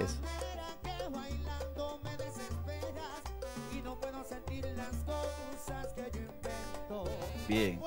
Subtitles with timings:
[0.00, 0.16] Eso.
[7.48, 7.80] Bien.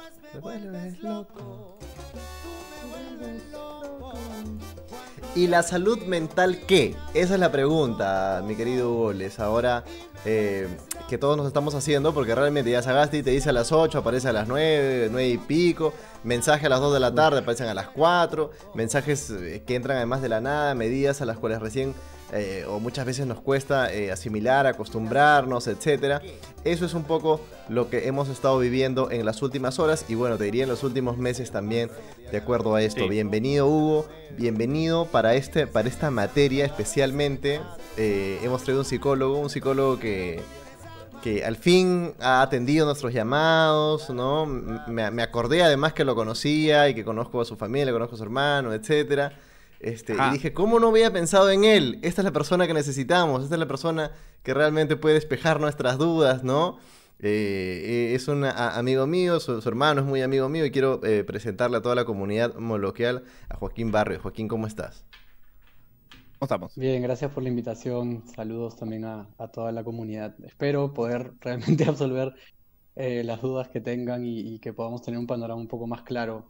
[5.35, 6.95] ¿Y la salud mental qué?
[7.13, 9.39] Esa es la pregunta, mi querido Hugo Les.
[9.39, 9.83] Ahora
[10.25, 10.67] eh,
[11.07, 14.27] que todos nos estamos haciendo, porque realmente ya Sagasti te dice a las 8, aparece
[14.29, 17.73] a las 9, 9 y pico, mensaje a las 2 de la tarde, aparecen a
[17.73, 21.93] las 4, mensajes eh, que entran además de la nada, medidas a las cuales recién
[22.33, 26.21] eh, o muchas veces nos cuesta eh, asimilar, acostumbrarnos, etc.
[26.65, 27.39] Eso es un poco
[27.69, 30.83] lo que hemos estado viviendo en las últimas horas y bueno, te diría en los
[30.83, 31.89] últimos meses también,
[32.29, 33.07] de acuerdo a esto.
[33.07, 37.61] Bienvenido Hugo, bienvenido para, este, para esta materia especialmente.
[37.95, 40.41] Eh, hemos traído un psicólogo, un psicólogo que
[41.21, 44.45] que al fin ha atendido nuestros llamados, ¿no?
[44.45, 48.17] Me, me, acordé además que lo conocía y que conozco a su familia, conozco a
[48.17, 49.33] su hermano, etcétera.
[49.79, 51.99] Este, y dije, ¿cómo no había pensado en él?
[52.01, 54.11] Esta es la persona que necesitamos, esta es la persona
[54.43, 56.79] que realmente puede despejar nuestras dudas, ¿no?
[57.19, 61.23] Eh, eh, es un amigo mío, su, hermano es muy amigo mío y quiero eh,
[61.23, 64.19] presentarle a toda la comunidad moloquial a Joaquín Barrio.
[64.21, 65.03] Joaquín, ¿cómo estás?
[66.39, 66.75] ¿Cómo estamos?
[66.75, 68.23] Bien, gracias por la invitación.
[68.35, 70.35] Saludos también a, toda la comunidad.
[70.45, 72.35] Espero poder realmente absolver
[72.95, 76.49] las dudas que tengan y, y, que podamos tener un panorama un poco más claro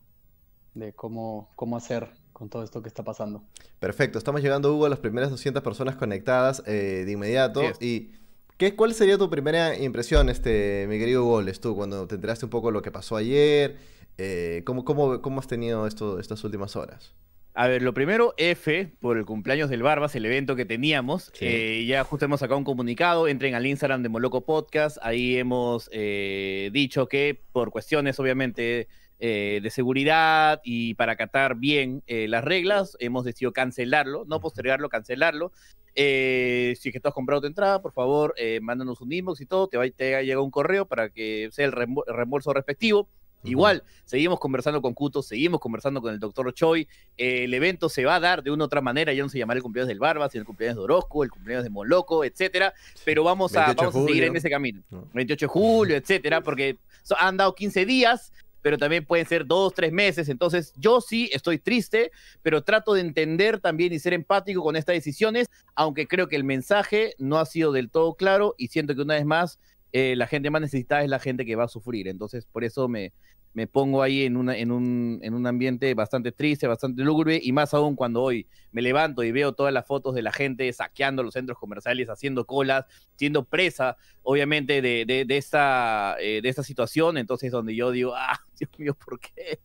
[0.74, 3.44] de cómo, cómo hacer con todo esto que está pasando.
[3.80, 7.62] Perfecto, estamos llegando, Hugo, a las primeras 200 personas conectadas eh, de inmediato.
[7.80, 8.12] ¿Y
[8.58, 12.52] qué, cuál sería tu primera impresión, este, mi querido Hugo, tú, cuando te enteraste un
[12.52, 13.78] poco lo que pasó ayer?
[14.18, 17.14] Eh, ¿cómo, cómo, cómo, has tenido esto, estas últimas horas?
[17.60, 21.32] A ver, lo primero, F, por el cumpleaños del Barbas, el evento que teníamos.
[21.40, 25.90] Eh, ya justo hemos sacado un comunicado, entren al Instagram de Moloco Podcast, ahí hemos
[25.90, 28.88] dicho que por cuestiones, obviamente,
[29.20, 34.90] eh, de seguridad y para acatar bien eh, las reglas, hemos decidido cancelarlo, no postergarlo,
[34.90, 35.52] cancelarlo.
[35.96, 39.48] Eh, si es que tú has comprado tu entrada, por favor, mándanos un inbox y
[39.48, 43.10] todo, te, va, te llega un correo para que sea el reembolso respectivo.
[43.48, 46.88] Igual, seguimos conversando con Cuto, seguimos conversando con el doctor Choi.
[47.18, 49.14] el evento se va a dar de una u otra manera.
[49.14, 51.64] Ya no se llamará el cumpleaños del Barba, sino el cumpleaños de Orozco, el cumpleaños
[51.64, 52.74] de Moloco, etcétera.
[53.06, 54.84] Pero vamos, a, vamos a seguir en ese camino.
[55.14, 56.78] 28 de julio, etcétera, porque
[57.20, 58.32] han dado 15 días
[58.68, 60.28] pero también pueden ser dos, tres meses.
[60.28, 64.96] Entonces, yo sí estoy triste, pero trato de entender también y ser empático con estas
[64.96, 69.04] decisiones, aunque creo que el mensaje no ha sido del todo claro y siento que
[69.04, 69.58] una vez más
[69.94, 72.10] eh, la gente más necesitada es la gente que va a sufrir.
[72.10, 73.14] Entonces, por eso me,
[73.58, 77.52] me pongo ahí en, una, en, un, en un ambiente bastante triste, bastante lúgubre, y
[77.54, 81.24] más aún cuando hoy me levanto y veo todas las fotos de la gente saqueando
[81.24, 82.86] los centros comerciales, haciendo colas,
[83.16, 88.40] siendo presa, obviamente, de, de, esta, eh, de esta situación, entonces donde yo digo, ah,
[88.60, 89.60] Dios mío, ¿por qué?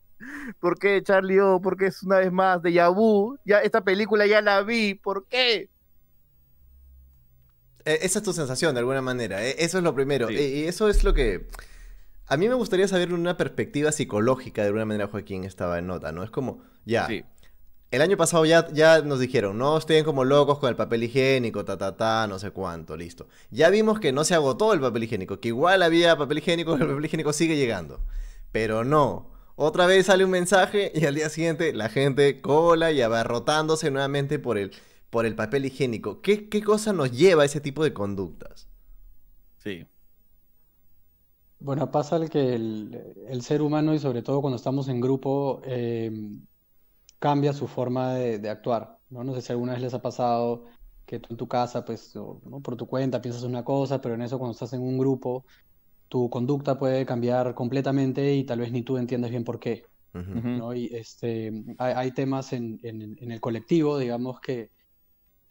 [0.58, 1.40] ¿Por qué, Charlie?
[1.40, 3.36] Oh, ¿Por qué es una vez más de Yabu?
[3.44, 5.68] Ya, esta película ya la vi, ¿por qué?
[7.84, 9.44] E, esa es tu sensación, de alguna manera.
[9.44, 10.30] E, eso es lo primero.
[10.30, 11.46] E, y eso es lo que
[12.32, 16.12] a mí me gustaría saber una perspectiva psicológica de alguna manera, Joaquín, estaba en nota,
[16.12, 16.22] ¿no?
[16.22, 17.06] Es como, ya.
[17.90, 21.66] El año pasado ya, ya nos dijeron, no estén como locos con el papel higiénico,
[21.66, 23.28] ta, ta, ta, no sé cuánto, listo.
[23.50, 26.86] Ya vimos que no se agotó el papel higiénico, que igual había papel higiénico, el
[26.86, 28.00] papel higiénico sigue llegando.
[28.50, 29.30] Pero no.
[29.54, 34.38] Otra vez sale un mensaje y al día siguiente la gente cola y abarrotándose nuevamente
[34.38, 34.72] por el,
[35.10, 36.22] por el papel higiénico.
[36.22, 38.68] ¿Qué, ¿Qué cosa nos lleva a ese tipo de conductas?
[39.58, 39.86] Sí.
[41.64, 46.44] Bueno, pasa el que el, ser humano y sobre todo cuando estamos en grupo em,
[47.20, 49.22] cambia su forma de, actuar, ¿no?
[49.22, 50.64] No sé si alguna vez les ha pasado
[51.06, 52.60] que tú en tu casa, pues, ¿no?
[52.60, 55.44] por tu cuenta piensas una cosa, pero en eso cuando estás en un grupo,
[56.08, 60.74] tu conducta puede cambiar completamente y tal vez ni tú entiendes bien por qué, ¿no?
[60.74, 64.70] Y este, hay, temas en, en, el colectivo, digamos, que,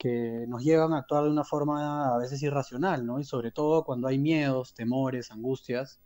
[0.01, 3.19] que nos llevan a actuar de una forma a veces irracional, ¿no?
[3.19, 6.00] Y sobre todo cuando hay miedos, temores, angustias,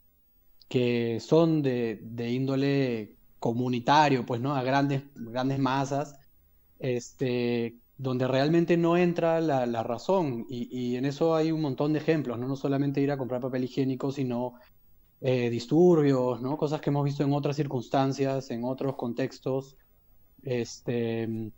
[0.68, 4.54] que son de, índole comunitario, pues, ¿no?
[4.54, 6.20] A grandes, grandes masas,
[6.78, 10.46] este, donde realmente no entra la, razón.
[10.50, 12.50] Y, en eso hay un montón de ejemplos, ¿no?
[12.50, 14.56] No solamente ir a comprar papel higiénico, sino
[15.22, 16.58] eh, disturbios, ¿no?
[16.58, 19.78] Cosas que hemos visto en otras circunstancias, en otros contextos.
[20.44, 21.54] Este,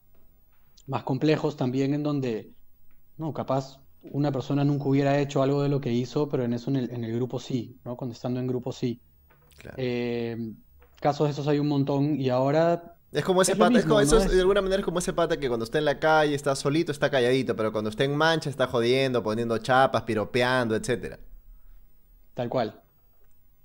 [0.87, 2.49] más complejos también en donde,
[3.17, 3.79] no, capaz
[4.11, 6.91] una persona nunca hubiera hecho algo de lo que hizo, pero en eso en el,
[6.91, 7.95] en el grupo sí, ¿no?
[7.95, 9.01] Cuando estando en grupo sí.
[9.75, 10.53] Eh,
[11.01, 12.95] casos de esos hay un montón y ahora...
[13.11, 15.77] Es como ese pata, eso de alguna manera es como ese pata que cuando está
[15.77, 19.57] en la calle, está solito, está calladito, pero cuando está en mancha está jodiendo, poniendo
[19.57, 21.19] chapas, piropeando, etcétera.
[22.33, 22.81] Tal cual.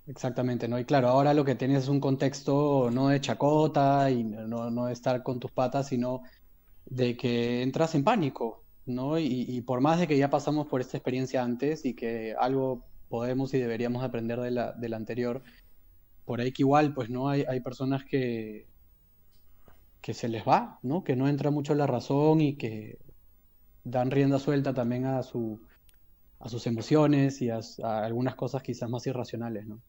[0.06, 0.78] Exactamente, ¿no?
[0.78, 4.86] Y claro, ahora lo que tienes es un contexto no de chacota y no, no
[4.86, 6.22] de estar con tus patas, sino
[6.86, 9.18] de que entras en pánico, ¿no?
[9.18, 13.54] Y, por más de que ya pasamos por esta experiencia antes y que algo podemos
[13.54, 15.42] y deberíamos aprender de la, anterior,
[16.24, 17.28] por ahí que igual, pues, ¿no?
[17.28, 18.66] Hay, hay personas que,
[20.00, 21.04] que se les va, ¿no?
[21.04, 22.98] Que no entra mucho la razón y que
[23.84, 25.60] dan rienda suelta también a, su,
[26.40, 29.80] a sus emociones y a, algunas cosas quizás más irracionales, ¿no?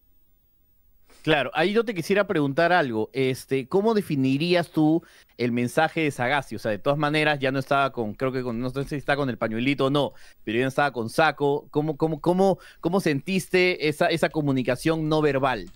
[1.24, 3.10] Claro, ahí yo te quisiera preguntar algo.
[3.14, 5.02] Este, ¿cómo definirías tú
[5.38, 6.58] el mensaje de Sagasti?
[6.58, 8.96] O sea, de todas maneras, ya no estaba con, creo que con, no sé si
[8.96, 10.12] está con el pañuelito o no,
[10.44, 11.68] pero ya no estaba con saco.
[11.72, 15.72] ¿Cómo, cómo, cómo, cómo sentiste esa, esa comunicación no verbal?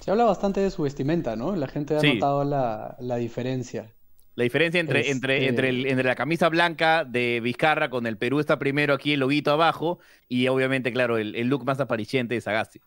[0.00, 1.56] Se habla bastante de su vestimenta, ¿no?
[1.56, 3.90] La gente ha notado la, diferencia.
[4.34, 8.58] La diferencia entre, entre, este entre, la camisa blanca de Vizcarra con el Perú está
[8.58, 9.98] primero aquí, el loguito abajo,
[10.28, 12.80] y obviamente, claro, el, look más apariciente de Sagasti.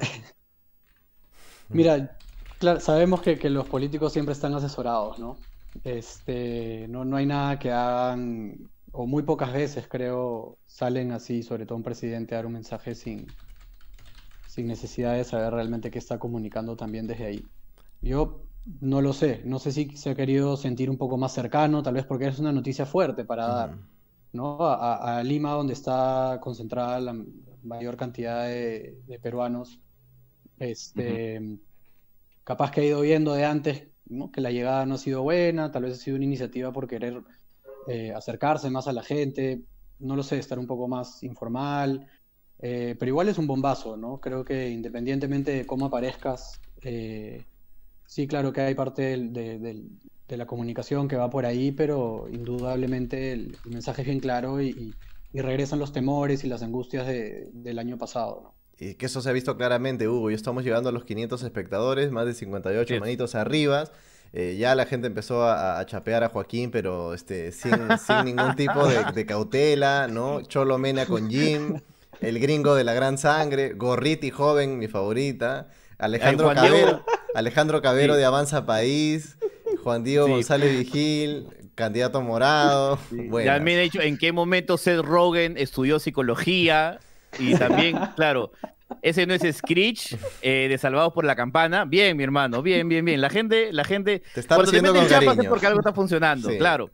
[1.68, 2.18] Mira,
[2.58, 5.38] claro, sabemos que, los políticos siempre están asesorados, ¿no?
[5.84, 11.64] Este, no, no hay nada que hagan, o muy pocas veces creo, salen así, sobre
[11.64, 13.34] todo un presidente, a dar un mensaje sin,
[14.46, 17.44] sin necesidad de saber realmente qué está comunicando también desde ahí.
[18.00, 18.42] Yo
[18.80, 21.94] no lo sé, no sé si se ha querido sentir un poco más cercano, tal
[21.94, 23.78] vez porque es una noticia fuerte para dar,
[24.32, 24.58] ¿no?
[24.60, 27.16] A, Lima, donde está concentrada la
[27.62, 29.80] mayor cantidad de, peruanos,
[30.60, 31.58] este,
[32.44, 33.88] capaz que ha ido viendo de antes
[34.32, 37.22] que la llegada no ha sido buena, tal vez ha sido una iniciativa por querer
[37.86, 39.62] eh, acercarse más a la gente,
[40.00, 42.06] no lo sé, estar un poco más informal,
[42.58, 44.20] eh, pero igual es un bombazo, ¿no?
[44.20, 47.44] Creo que independientemente de cómo aparezcas, eh,
[48.06, 49.82] sí, claro que hay parte de,
[50.28, 54.94] la comunicación que va por ahí, pero indudablemente el, mensaje es bien claro y,
[55.32, 58.59] regresan los temores y las angustias del año pasado, ¿no?
[58.80, 60.30] Y que eso se ha visto claramente, Hugo.
[60.30, 63.84] Ya estamos llegando a los 500 espectadores, más de 58 manitos arriba.
[64.32, 67.72] Eh, ya la gente empezó a, chapear a Joaquín, pero este, sin,
[68.24, 70.42] ningún tipo de, de, cautela, ¿no?
[70.42, 71.80] Cholo Mena con Jim
[72.20, 75.68] el gringo de la gran sangre, Gorriti joven, mi favorita,
[75.98, 77.04] Alejandro Cabero,
[77.34, 79.36] Alejandro Cabero de Avanza País,
[79.82, 82.98] Juan Diego González Vigil, candidato morado.
[83.44, 87.00] Ya me he dicho en qué momento Seth Rogen estudió psicología
[87.38, 88.52] y también, claro,
[89.02, 91.84] ese no es Screech eh, de Salvados por la Campana.
[91.84, 93.20] Bien, mi hermano, bien, bien, bien.
[93.20, 94.22] La gente, la gente.
[94.34, 95.48] Te está recibiendo con cariño.
[95.48, 96.90] porque algo está funcionando, claro.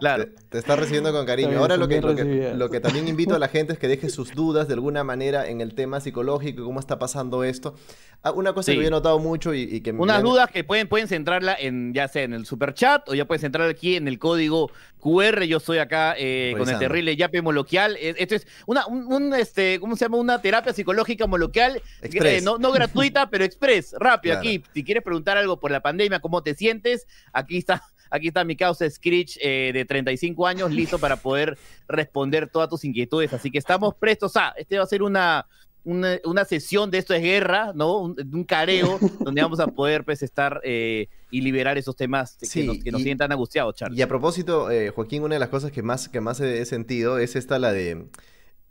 [0.00, 0.26] Claro.
[0.48, 1.58] Te, está recibiendo con cariño.
[1.58, 4.68] Ahora lo que, lo que, también invito a la gente es que deje sus dudas
[4.68, 7.74] de alguna manera en el tema psicológico, cómo está pasando esto.
[8.24, 9.90] Ah, una cosa que yo he notado mucho y, que...
[9.90, 13.24] Unas dudas que pueden, pueden centrarla en, ya sea en el super chat o ya
[13.24, 14.70] pueden centrar aquí en el código
[15.00, 15.42] QR.
[15.42, 17.96] Yo estoy acá eh, con el terrible yape moloquial.
[18.00, 20.18] Esto es una, un, este, ¿cómo se llama?
[20.18, 21.82] Una terapia psicológica moloquial.
[22.00, 24.38] Eh, no, no, gratuita, pero express, rápido.
[24.38, 27.82] Aquí, si quieres preguntar algo por la pandemia, cómo te sientes, aquí está
[28.12, 31.56] Aquí está mi causa Screech eh, de 35 años, listo para poder
[31.88, 33.32] responder todas tus inquietudes.
[33.32, 35.46] Así que estamos prestos a, este va a ser una,
[35.84, 38.00] una, sesión de esto es guerra, ¿no?
[38.00, 42.78] Un, careo donde vamos a poder pues estar eh, y liberar esos temas que, nos,
[42.78, 43.98] que nos sientan angustiados, Charles.
[43.98, 47.18] Y a propósito, eh, Joaquín, una de las cosas que más, que más he sentido
[47.18, 48.06] es esta, la de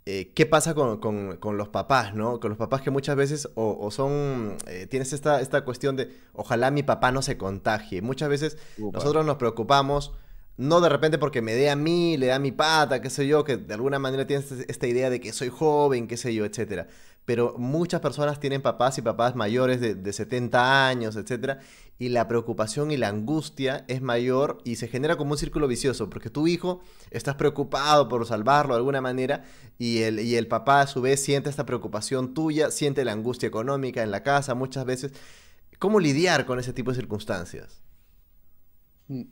[0.05, 2.39] eh, ¿qué pasa con, los papás, no?
[2.39, 6.71] Con los papás que muchas veces o, son, eh, tienes esta, esta cuestión de, ojalá
[6.71, 8.01] mi papá no se contagie.
[8.01, 10.13] Muchas veces nosotros nos preocupamos,
[10.57, 13.27] no de repente porque me dé a mí, le da a mi pata, qué sé
[13.27, 16.45] yo, que de alguna manera tienes esta idea de que soy joven, qué sé yo,
[16.45, 16.87] etcétera.
[17.25, 21.59] Pero muchas personas tienen papás y papás mayores de, de 70 años, etcétera,
[22.01, 26.09] y la preocupación y la angustia es mayor y se genera como un círculo vicioso,
[26.09, 29.43] porque tu hijo estás preocupado por salvarlo de alguna manera
[29.77, 33.45] y el, y el papá a su vez siente esta preocupación tuya, siente la angustia
[33.45, 35.13] económica en la casa muchas veces.
[35.77, 37.83] ¿Cómo lidiar con ese tipo de circunstancias?
[39.07, 39.25] Mm.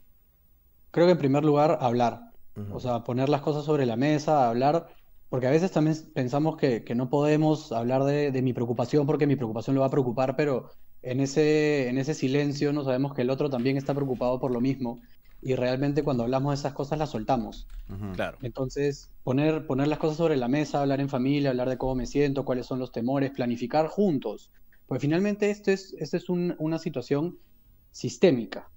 [0.91, 2.33] Creo que en primer lugar hablar,
[2.71, 4.89] o sea, poner las cosas sobre la mesa, hablar,
[5.29, 9.35] porque a veces también pensamos que, no podemos hablar de, de mi preocupación porque mi
[9.35, 10.71] preocupación lo va a preocupar, pero
[11.01, 14.59] en ese, en ese silencio no sabemos que el otro también está preocupado por lo
[14.59, 14.99] mismo
[15.41, 17.67] y realmente cuando hablamos de esas cosas las soltamos.
[18.15, 18.37] Claro.
[18.41, 22.05] Entonces, poner, poner las cosas sobre la mesa, hablar en familia, hablar de cómo me
[22.05, 24.51] siento, cuáles son los temores, planificar juntos.
[24.85, 27.39] Pues finalmente esto es, esto es una situación
[27.91, 28.69] sistémica.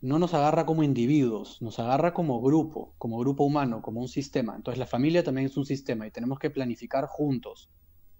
[0.00, 4.54] No nos agarra como individuos, nos agarra como grupo, como grupo humano, como un sistema.
[4.54, 7.70] Entonces la familia también es un sistema y tenemos que planificar juntos,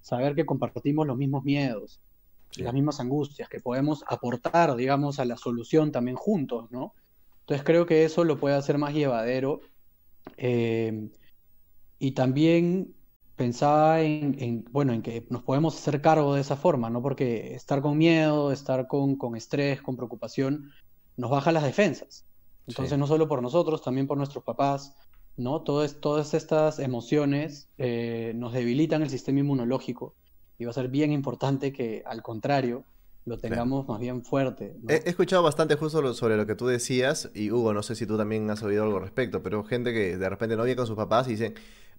[0.01, 2.01] saber que compartimos los mismos miedos,
[2.57, 6.95] las mismas angustias, que podemos aportar, digamos, a la solución también juntos, ¿no?
[7.41, 9.61] Entonces creo que eso lo puede hacer más llevadero.
[10.37, 11.11] Eh,
[11.99, 12.95] y también
[13.37, 17.03] pensaba en, bueno, en que nos podemos hacer cargo de esa forma, ¿no?
[17.03, 20.71] Porque estar con miedo, estar con, con estrés, con preocupación,
[21.17, 22.25] nos baja las defensas.
[22.67, 24.97] Entonces, no solo por nosotros, también por nuestros papás,
[25.37, 25.63] ¿no?
[25.63, 30.15] todas estas emociones eh, nos debilitan el sistema inmunológico
[30.59, 32.85] y va a ser bien importante que, al contrario,
[33.25, 34.77] lo tengamos más bien fuerte.
[34.89, 38.17] He, escuchado bastante justo sobre lo que tú decías, y Hugo, no sé si tú
[38.17, 40.97] también has oído algo al respecto, pero gente que de repente no vive con sus
[40.97, 41.55] papás y dicen,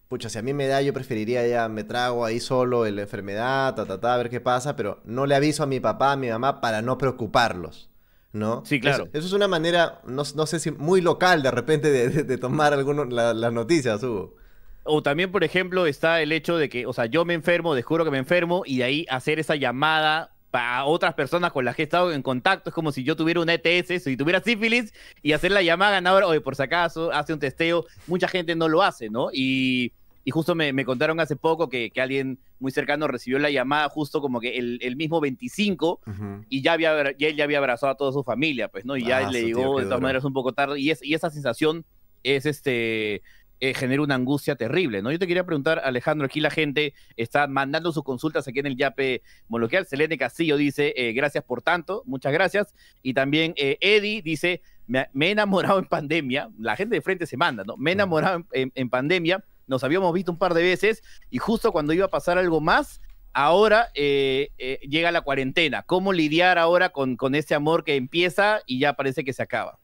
[0.08, 3.76] pucha, si a mí me da, yo preferiría ya, me trago ahí solo la enfermedad,
[3.76, 6.18] ta, ta, ta, a ver qué pasa, pero no le aviso a mi papá, a
[6.18, 7.90] mi mamá, para no preocuparlos.
[8.34, 8.64] ¿No?
[8.66, 9.08] Sí, claro.
[9.14, 13.54] Eso, es una manera, no, sé si muy local de repente de, tomar algunos las
[13.54, 14.36] noticias, Hugo.
[14.84, 18.06] O también, por ejemplo, está el hecho de que, o sea, yo me enfermo, descubro
[18.06, 21.82] que me enfermo y de ahí hacer esa llamada para otras personas con las que
[21.82, 22.70] he estado en contacto.
[22.70, 26.28] Es como si yo tuviera una ETS, si tuviera sífilis y hacer la llamada ganadora,
[26.28, 27.86] oye, por si acaso, hace un testeo.
[28.08, 29.30] Mucha gente no lo hace, ¿no?
[29.34, 29.92] Y,
[30.32, 34.58] justo me, contaron hace poco que, alguien muy cercano recibió la llamada justo como que
[34.58, 36.02] el, mismo 25
[36.50, 38.98] y ya había él ya había abrazado a toda su familia, pues, ¿no?
[38.98, 40.80] Y ya ah, le llegó de todas maneras un poco tarde.
[40.80, 41.86] Y, es, y esa sensación
[42.24, 43.22] es este
[43.60, 45.12] eh, genera una angustia terrible, ¿no?
[45.12, 48.78] Yo te quería preguntar, Alejandro, aquí la gente está mandando sus consultas aquí en el
[48.78, 49.88] Yape Moloquial.
[49.88, 52.76] Selene Castillo dice, eh, gracias por tanto, muchas gracias.
[53.02, 57.36] Y también eh, Eddie dice, me, he enamorado en pandemia, la gente de frente se
[57.36, 57.78] manda, ¿no?
[57.78, 61.94] Me he enamorado en, pandemia, nos habíamos visto un par de veces y justo cuando
[61.94, 63.02] iba a pasar algo más,
[63.34, 65.84] ahora llega la cuarentena.
[65.84, 69.80] ¿Cómo lidiar ahora con, con este amor que empieza y ya parece que se acaba?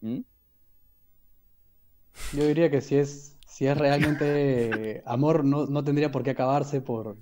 [0.00, 0.20] ¿Mm?
[2.32, 6.80] Yo diría que si es, si es realmente amor, no, no tendría por qué acabarse
[6.80, 7.16] por,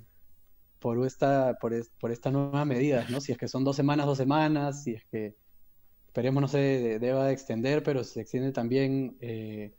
[0.79, 3.21] por esta, por, por esta nueva medida, ¿no?
[3.21, 5.35] Si es que son dos semanas, dos semanas, si es que
[6.07, 9.73] esperemos no se deba de extender, pero se extiende también, eh,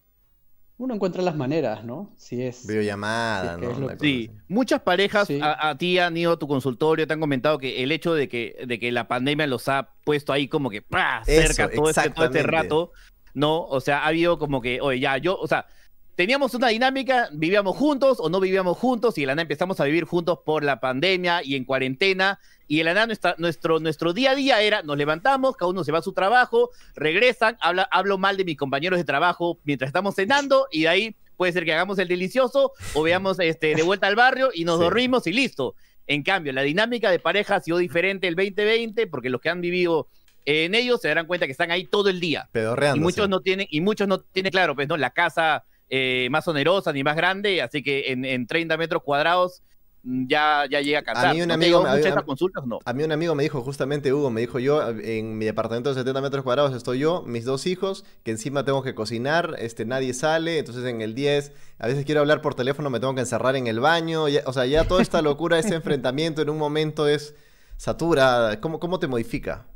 [0.78, 2.12] uno encuentra las maneras, ¿no?
[2.16, 2.66] Si es...
[2.66, 3.88] Videollamada, ¿no?
[3.99, 7.92] Sí, muchas parejas a, ti han ido a tu consultorio, te han comentado que el
[7.92, 10.85] hecho de que, de que la pandemia los ha puesto ahí como que
[11.25, 12.92] cerca todo, este, todo este rato,
[13.33, 13.62] ¿no?
[13.62, 15.66] O sea, ha habido como que, oye, ya, yo, o sea,
[16.14, 20.04] teníamos una dinámica, vivíamos juntos o no vivíamos juntos y el ANA empezamos a vivir
[20.04, 22.38] juntos por la pandemia y en cuarentena.
[22.68, 23.06] Y el ANA,
[23.38, 26.70] nuestro, nuestro día a día era, nos levantamos, cada uno se va a su trabajo,
[26.94, 31.16] regresan, habla, hablo mal de mis compañeros de trabajo mientras estamos cenando y de ahí
[31.37, 34.80] puede ser que hagamos el delicioso o veamos este, de vuelta al barrio y nos
[34.80, 35.75] dormimos y listo.
[36.08, 39.61] En cambio, la dinámica de pareja ha sido diferente el 2020 porque los que han
[39.61, 40.08] vivido
[40.44, 42.49] en ellos se darán cuenta que están ahí todo el día.
[42.52, 42.99] Pedorreando.
[42.99, 44.96] Y muchos no tienen, y muchos no tienen claro, pues, ¿no?
[44.96, 49.62] La casa eh, más onerosa ni más grande, así que en, en 30 metros cuadrados
[50.06, 51.26] ya, ya llega a cansar.
[51.26, 51.84] A mí un amigo,
[52.25, 52.78] consultas, no.
[52.84, 55.96] a mí un amigo me dijo, justamente Hugo, me dijo yo, en mi departamento de
[55.96, 60.14] 70 metros cuadrados estoy yo, mis dos hijos, que encima tengo que cocinar, este, nadie
[60.14, 63.56] sale, entonces en el 10, a veces quiero hablar por teléfono, me tengo que encerrar
[63.56, 67.34] en el baño, o sea, ya toda esta locura, ese enfrentamiento en un momento es
[67.76, 69.66] satura, ¿cómo, cómo te modifica?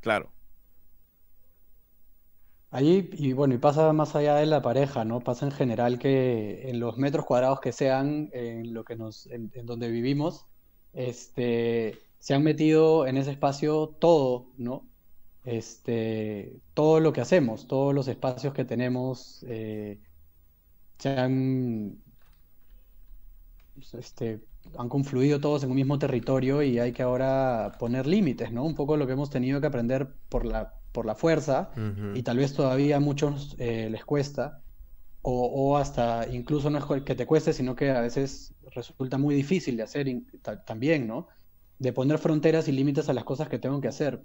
[0.00, 0.30] Claro.
[2.72, 5.20] Ahí, y bueno, y pasa más allá de la pareja, ¿no?
[5.20, 9.50] Pasa en general que en los metros cuadrados que sean, en lo que nos, en,
[9.66, 10.46] donde vivimos,
[10.94, 14.88] este, se han metido en ese espacio todo, ¿no?
[15.44, 20.00] Este, todo lo que hacemos, todos los espacios que tenemos, eh,
[20.98, 22.02] se han,
[23.92, 24.40] este,
[24.78, 28.64] han confluido todos en un mismo territorio y hay que ahora poner límites, ¿no?
[28.64, 31.70] Un poco lo que hemos tenido que aprender por la, por la fuerza
[32.14, 34.62] y tal vez todavía a muchos eh, les cuesta
[35.24, 39.76] o, hasta incluso no es que te cueste, sino que a veces resulta muy difícil
[39.76, 40.06] de hacer
[40.66, 41.28] también, ¿no?
[41.78, 44.20] De poner fronteras y límites a las cosas que tengo que hacer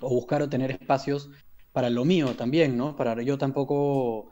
[0.00, 1.30] o buscar o tener espacios
[1.72, 2.94] para lo mío también, ¿no?
[2.94, 4.30] Para yo tampoco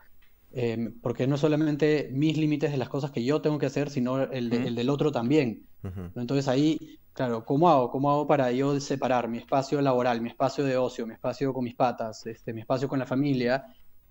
[0.58, 4.22] Em, porque no solamente mis límites de las cosas que yo tengo que hacer, sino
[4.22, 5.66] el, del otro también.
[6.14, 7.90] Entonces ahí, claro, ¿cómo hago?
[7.90, 11.64] ¿Cómo hago para yo separar mi espacio laboral, mi espacio de ocio, mi espacio con
[11.64, 13.64] mis patas, este, mi espacio con la familia,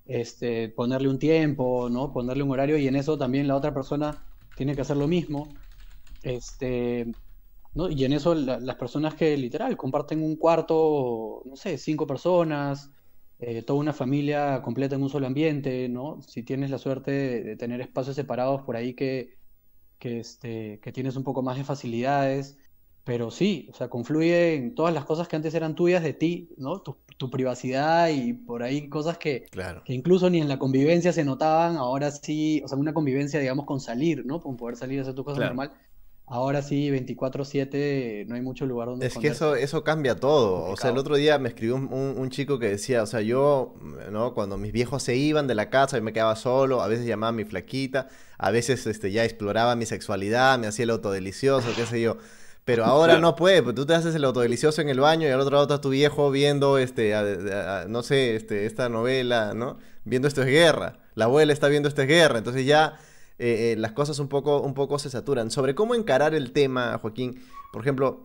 [0.06, 2.12] este, ponerle un tiempo, ¿no?
[2.12, 5.62] Ponerle un horario y en eso también la otra persona tiene que hacer lo mismo.
[6.24, 7.16] Este,
[7.76, 7.90] ¿no?
[7.90, 12.92] Y en eso las personas que literal comparten un cuarto, no sé, cinco personas,
[13.40, 16.22] eh, toda una familia completa en un solo ambiente, ¿no?
[16.22, 17.12] Si tienes la suerte
[17.44, 19.38] de, tener espacios separados por ahí que,
[20.00, 22.58] que, este, que tienes un poco más de facilidades,
[23.06, 26.50] pero sí, o sea, confluye en todas las cosas que antes eran tuyas de ti,
[26.58, 26.82] ¿no?
[26.82, 26.98] Tu,
[27.32, 29.46] privacidad y por ahí cosas que,
[29.86, 33.66] que incluso ni en la convivencia se notaban, ahora sí, o sea, una convivencia, digamos,
[33.66, 34.42] con salir, ¿no?
[34.42, 35.72] Con poder salir a hacer tu cosa normal
[36.28, 39.06] Ahora sí, 24/7, no hay mucho lugar donde...
[39.06, 40.64] Es que eso, eso cambia todo.
[40.64, 43.76] O sea, el otro día me escribió un, chico que decía, o sea, yo,
[44.12, 44.34] ¿no?
[44.34, 47.30] Cuando mis viejos se iban de la casa, y me quedaba solo, a veces llamaba
[47.30, 48.08] a mi flaquita,
[48.40, 52.18] a veces este, ya exploraba mi sexualidad, me hacía el auto delicioso, qué sé yo.
[52.66, 55.40] Pero ahora no puede, pues tú te haces el autodelicioso en el baño y al
[55.40, 57.14] otro lado está tu viejo viendo, este,
[57.88, 59.78] no sé, este, esta novela, ¿no?
[60.04, 61.00] Viendo esto es guerra.
[61.14, 62.38] La abuela está viendo esto es guerra.
[62.38, 63.00] Entonces ya
[63.38, 65.52] eh, eh, las cosas un poco, un poco se saturan.
[65.52, 67.42] Sobre cómo encarar el tema, Joaquín,
[67.72, 68.25] por ejemplo,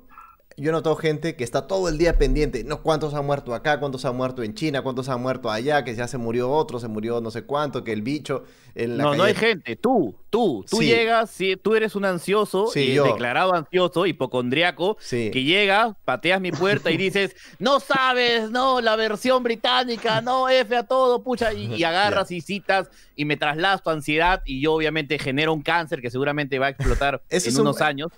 [0.56, 3.80] yo he notado gente que está todo el día pendiente, no cuántos han muerto acá,
[3.80, 6.88] cuántos han muerto en China, cuántos han muerto allá, que ya se murió otro, se
[6.88, 10.64] murió no sé cuánto, que el bicho en la No, no hay gente, tú, tú,
[10.68, 16.90] tú llegas, tú eres un ansioso, y declarado ansioso, hipocondriaco, que llega, pateas mi puerta
[16.90, 22.30] y dices, no sabes, no, la versión británica, no, F a todo, pucha, y, agarras
[22.30, 26.58] y citas y me trasladas tu ansiedad y yo obviamente genero un cáncer que seguramente
[26.58, 28.10] va a explotar en unos años.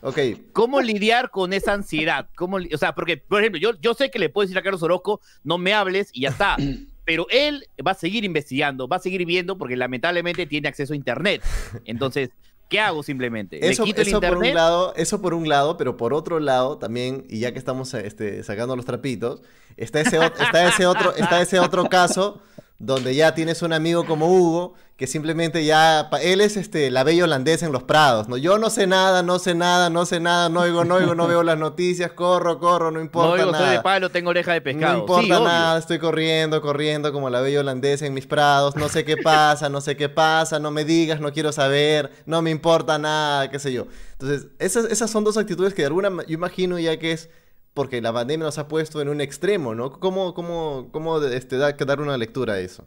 [0.52, 2.21] ¿Cómo lidiar con esa ansiedad?
[2.34, 4.82] ¿Cómo, o sea, porque, por ejemplo, yo, yo sé que le puedo decir a Carlos
[4.82, 6.56] Orozco, no me hables y ya está.
[7.04, 10.96] Pero él va a seguir investigando, va a seguir viendo porque lamentablemente tiene acceso a
[10.96, 11.42] Internet.
[11.84, 12.30] Entonces,
[12.68, 13.68] ¿qué hago simplemente?
[13.68, 13.84] Eso,
[14.20, 17.58] por un lado, eso por un lado, pero por otro lado también, y ya que
[17.58, 19.42] estamos este, sacando los trapitos,
[19.76, 22.40] está ese, está ese, otro, está ese otro caso
[22.82, 27.24] donde ya tienes un amigo como Hugo que simplemente ya, él es este, la bella
[27.24, 28.36] holandesa en los prados, ¿no?
[28.36, 31.26] Yo no sé nada, no sé nada, no sé nada, no oigo, no oigo, no
[31.26, 33.66] veo las noticias, corro, corro, no importa no oigo, nada.
[33.66, 34.92] Soy de palo, tengo oreja de pescado.
[34.92, 39.04] No importa nada, estoy corriendo, corriendo como la bella holandesa en mis prados, no sé
[39.04, 42.98] qué pasa, no sé qué pasa, no me digas, no quiero saber, no me importa
[42.98, 43.86] nada, qué sé yo.
[44.12, 47.28] Entonces, esas, esas son dos actitudes que de alguna, yo imagino ya que es
[47.74, 49.92] porque la pandemia nos ha puesto en un extremo, ¿no?
[49.92, 52.86] ¿Cómo, cómo, cómo este, da, dar una lectura a eso?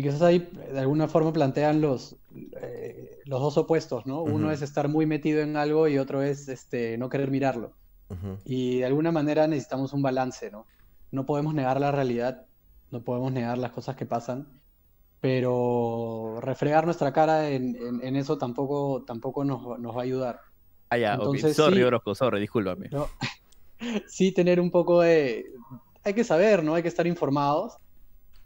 [0.00, 2.16] quizás ahí de alguna forma plantean los,
[2.62, 4.22] eh, los dos opuestos, ¿no?
[4.22, 7.72] Uno es estar muy metido en algo y otro es este, no querer mirarlo.
[8.44, 10.66] Y de alguna manera necesitamos un balance, ¿no?
[11.10, 12.44] No podemos negar la realidad,
[12.90, 14.48] no podemos negar las cosas que pasan,
[15.20, 20.40] pero refregar nuestra cara en, en, eso tampoco, tampoco nos, nos, va a ayudar.
[20.92, 22.90] Ah, ya, Entonces, Sorry, sí, Orozco, sorry, discúlpame.
[24.06, 25.46] sí, tener un poco de...
[26.04, 26.74] Hay que saber, ¿no?
[26.74, 27.78] Hay que estar informados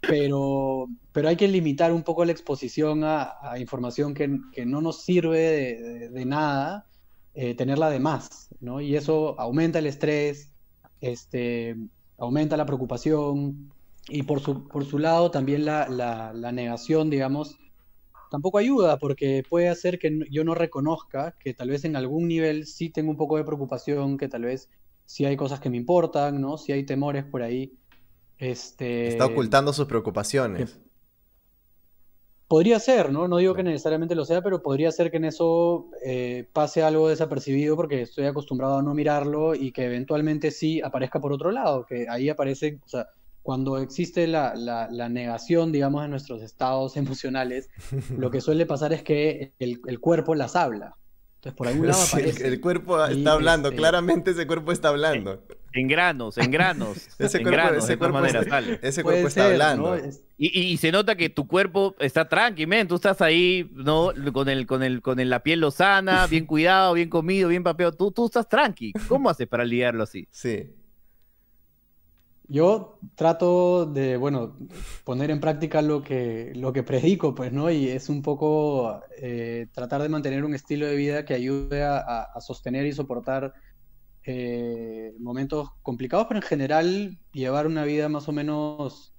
[0.00, 4.28] pero, pero hay que limitar un poco la exposición a, información que,
[4.64, 6.86] no nos sirve de, nada,
[7.34, 8.80] eh, tenerla de más, ¿no?
[8.80, 10.52] Y eso aumenta el estrés,
[11.00, 11.76] este,
[12.18, 13.72] aumenta la preocupación
[14.08, 17.58] y por su, por su lado también la, la, negación, digamos,
[18.30, 22.66] tampoco ayuda porque puede hacer que yo no reconozca que tal vez en algún nivel
[22.66, 24.68] sí tengo un poco de preocupación, que tal vez
[25.04, 26.58] sí hay cosas que me importan, ¿no?
[26.58, 27.72] Si hay temores por ahí.
[28.38, 30.78] Este, Está ocultando sus preocupaciones.
[32.48, 33.26] Podría ser, ¿no?
[33.26, 37.08] No digo que necesariamente lo sea, pero podría ser que en eso eh, pase algo
[37.08, 41.84] desapercibido porque estoy acostumbrado a no mirarlo y que eventualmente sí aparezca por otro lado,
[41.86, 43.08] que ahí aparece, o sea,
[43.46, 47.70] cuando existe la, negación, digamos, de nuestros estados emocionales,
[48.18, 50.96] lo que suele pasar es que el, cuerpo las habla.
[51.36, 52.44] Entonces, por algún lado aparece.
[52.44, 55.44] el, cuerpo está hablando, este claramente ese cuerpo está hablando.
[55.74, 57.06] En granos, en granos.
[57.20, 57.96] ese cuerpo, ese
[59.04, 59.96] cuerpo, está, hablando.
[60.36, 62.88] Y, se nota que tu cuerpo está tranqui, men.
[62.88, 64.10] Tú estás ahí, ¿no?
[64.32, 67.92] Con el, con el, con la piel lozana, bien cuidado, bien comido, bien papeado.
[67.92, 68.92] Tú, tú estás tranqui.
[69.06, 70.26] ¿Cómo haces para lidiarlo así?
[70.32, 70.68] Sí.
[72.48, 74.56] Yo trato de, bueno,
[75.04, 77.70] poner en práctica lo que, lo que predico, pues, ¿no?
[77.70, 82.28] Y es un poco eh, tratar de mantener un estilo de vida que ayude a
[82.40, 83.52] sostener y soportar
[84.28, 89.14] eh, momentos complicados, pero en general llevar una vida más o menos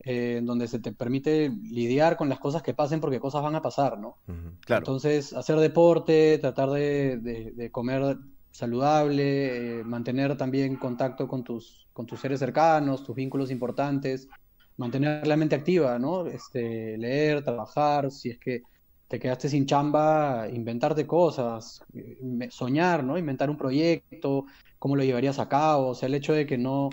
[0.00, 3.60] eh, donde se te permite lidiar con las cosas que pasen porque cosas van a
[3.60, 4.16] pasar, ¿no?
[4.60, 4.80] claro.
[4.80, 8.16] Entonces, hacer deporte, tratar de, comer
[8.56, 14.28] saludable, eh, mantener también contacto con tus, con tus seres cercanos, tus vínculos importantes,
[14.76, 16.26] mantener la mente activa, ¿no?
[16.26, 18.62] Este, leer, trabajar, si es que
[19.08, 23.18] te quedaste sin chamba, inventarte cosas, eh, soñar, ¿no?
[23.18, 24.46] Inventar un proyecto,
[24.78, 26.90] cómo lo llevarías a cabo, o sea, el hecho de que no,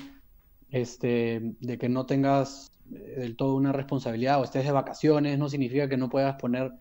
[0.69, 5.49] este, de que no tengas eh, del todo una responsabilidad o estés de vacaciones, no
[5.49, 6.71] significa que no puedas poner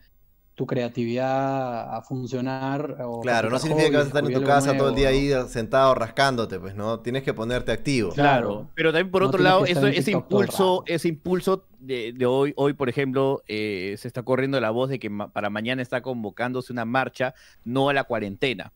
[0.54, 2.96] tu creatividad a funcionar.
[3.22, 5.94] claro, no significa que vas a estar en tu casa todo el día ahí sentado
[5.94, 7.00] rascándote, pues, ¿no?
[7.00, 8.10] Tienes que ponerte activo.
[8.10, 12.88] Claro, pero también por otro lado, eso, ese impulso, ese impulso de, hoy, hoy, por
[12.88, 17.34] ejemplo, eh, se está corriendo la voz de que para mañana está convocándose una marcha
[17.64, 18.72] no a la cuarentena.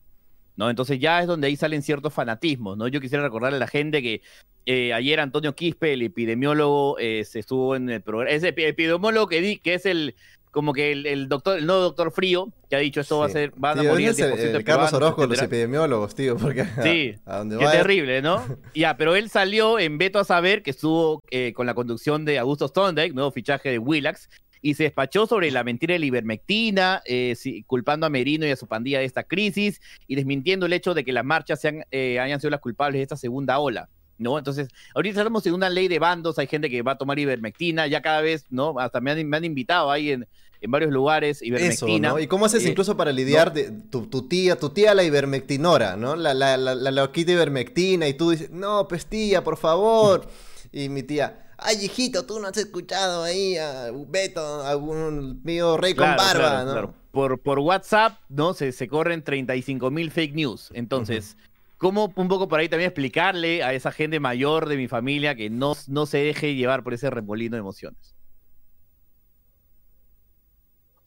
[0.55, 0.71] ¿no?
[0.71, 2.87] Entonces ya es donde ahí salen ciertos fanatismos, ¿no?
[2.87, 4.21] Yo quisiera recordarle a la gente que
[4.65, 9.39] eh, ayer Antonio Quispe, el epidemiólogo, eh, se estuvo en el programa, ese epidemiólogo que,
[9.39, 10.15] di, que es el,
[10.51, 13.53] como que el, doctor, el nuevo doctor frío, que ha dicho esto va a ser,
[13.55, 17.65] van a morir el, el, el Carlos Orozco los epidemiólogos, tío, porque sí, a, qué
[17.67, 18.43] terrible, ¿no?
[18.75, 22.39] ya, pero él salió en Beto a saber que estuvo eh, con la conducción de
[22.39, 24.29] Augusto Stondek, nuevo fichaje de Willax,
[24.61, 28.55] y se despachó sobre la mentira de la ivermectina, eh, culpando a Merino y a
[28.55, 32.19] su pandilla de esta crisis y desmintiendo el hecho de que las marchas sean, eh,
[32.19, 33.89] hayan sido las culpables de esta segunda ola.
[34.17, 34.37] ¿No?
[34.37, 37.87] Entonces, ahorita estamos en una ley de bandos, hay gente que va a tomar ivermectina,
[37.87, 38.79] ya cada vez, ¿no?
[38.79, 40.27] Hasta me han, me han invitado ahí en,
[40.61, 42.07] en varios lugares, ivermectina.
[42.07, 42.19] Eso, ¿no?
[42.19, 46.15] ¿Y cómo haces eh, incluso para lidiar de tu, tía, tu tía la ivermectinora, ¿no?
[46.15, 50.27] La, la, la, la loquita ivermectina y tú dices, no, pues tía, por favor.
[50.71, 55.77] y mi tía, ay hijito, tú no has escuchado ahí a Beto, a un mío
[55.77, 56.93] rey con barba, ¿no?
[57.11, 58.53] Por, por WhatsApp, ¿no?
[58.53, 60.69] Se, se corren 35 mil fake news.
[60.73, 61.37] Entonces...
[61.77, 65.49] ¿Cómo un poco por ahí también explicarle a esa gente mayor de mi familia que
[65.49, 68.15] no, no se deje llevar por ese remolino de emociones?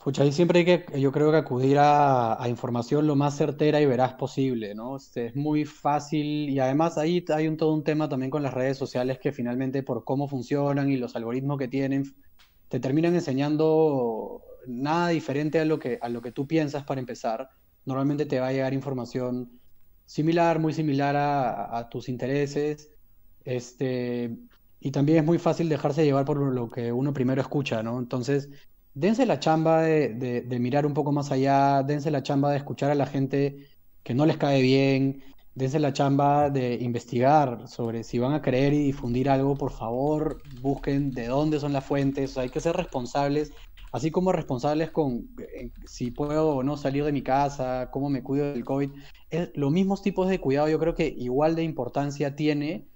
[0.02, 3.86] Pucha, ahí siempre hay que, yo creo que acudir a, información lo más certera y
[3.86, 4.96] veraz posible, ¿no?
[4.96, 8.54] Este, es muy fácil y además ahí hay un, todo un tema también con las
[8.54, 12.14] redes sociales que finalmente por cómo funcionan y los algoritmos que tienen,
[12.68, 17.50] te terminan enseñando nada diferente a lo que, a lo que tú piensas para empezar.
[17.84, 19.59] Normalmente te va a llegar información
[20.10, 22.90] similar, muy similar a, tus intereses.
[23.44, 24.36] Este,
[24.80, 28.00] y también es muy fácil dejarse llevar por lo que uno primero escucha, ¿no?
[28.00, 28.48] Entonces,
[28.92, 32.96] dense la chamba de, mirar un poco más allá, dense la chamba de escuchar a
[32.96, 33.68] la gente
[34.02, 35.22] que no les cae bien,
[35.54, 40.42] dense la chamba de investigar sobre si van a creer y difundir algo, por favor,
[40.60, 43.52] busquen de dónde son las fuentes, hay que ser responsables
[43.92, 48.22] así como responsables con eh, si puedo o no salir de mi casa, cómo me
[48.22, 48.90] cuido del COVID,
[49.30, 52.86] es, los mismos tipos de cuidado yo creo que igual de importancia tiene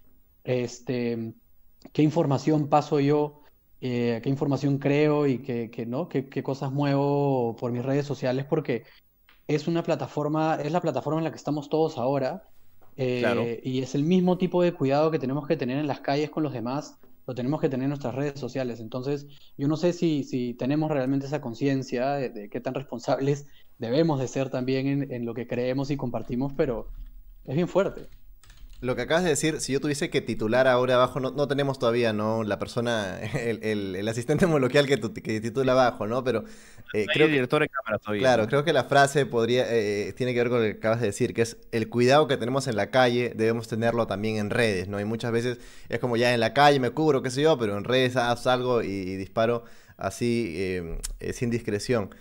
[0.44, 1.34] este,
[1.92, 3.42] qué información paso yo,
[3.80, 6.08] eh, qué información creo y qué, ¿no?
[6.08, 8.84] qué, cosas muevo por mis redes sociales, porque
[9.48, 12.44] es una plataforma, es la plataforma en la que estamos todos ahora.
[12.96, 16.30] Eh, y es el mismo tipo de cuidado que tenemos que tener en las calles
[16.30, 18.80] con los demás lo tenemos que tener en nuestras redes sociales.
[18.80, 23.46] Entonces, yo no sé si, si tenemos realmente esa conciencia de, qué tan responsables
[23.78, 26.88] debemos de ser también en, en, lo que creemos y compartimos, pero
[27.44, 28.08] es bien fuerte.
[28.84, 31.78] Lo que acabas de decir, si yo tuviese que titular ahora abajo, no, no tenemos
[31.78, 32.44] todavía, ¿no?
[32.44, 36.22] La persona, el, el, asistente moloquial que, que, titula abajo, ¿no?
[36.22, 36.44] Pero
[36.92, 38.20] eh, creo director de cámara todavía.
[38.20, 41.06] Claro, creo que la frase podría, eh, tiene que ver con lo que acabas de
[41.06, 44.86] decir, que es el cuidado que tenemos en la calle, debemos tenerlo también en redes,
[44.86, 45.00] ¿no?
[45.00, 47.78] Y muchas veces es como ya en la calle me cubro, qué sé yo, pero
[47.78, 49.64] en redes salgo y, disparo
[49.96, 52.14] así eh, sin discreción.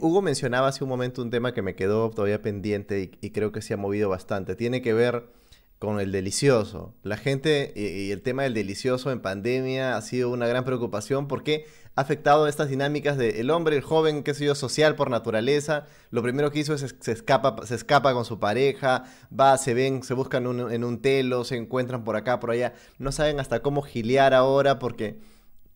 [0.00, 3.52] Hugo mencionaba hace un momento un tema que me quedó todavía pendiente y, y creo
[3.52, 4.54] que se ha movido bastante.
[4.54, 5.24] Tiene que ver
[5.78, 6.94] con el delicioso.
[7.02, 11.66] La gente y, el tema del delicioso en pandemia ha sido una gran preocupación porque
[11.94, 15.86] ha afectado estas dinámicas del el hombre, el joven, qué sé yo, social por naturaleza.
[16.10, 19.04] Lo primero que hizo es se escapa, se escapa con su pareja,
[19.38, 22.74] va, se ven, se buscan en un telo, se encuentran por acá, por allá.
[22.98, 25.18] No saben hasta cómo gilear ahora porque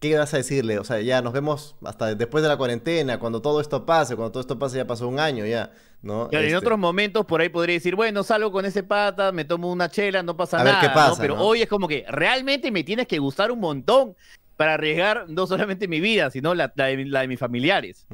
[0.01, 0.79] ¿qué vas a decirle?
[0.79, 4.33] O sea, ya nos vemos hasta después de la cuarentena, cuando todo esto pase, cuando
[4.33, 6.29] todo esto pase ya pasó un año ya, ¿no?
[6.31, 9.71] En este otros momentos por ahí podría decir, bueno, salgo con ese pata, me tomo
[9.71, 13.07] una chela, no pasa nada, qué pasa, Pero hoy es como que realmente me tienes
[13.07, 14.15] que gustar un montón
[14.57, 18.07] para arriesgar no solamente mi vida, sino la, de, mis familiares.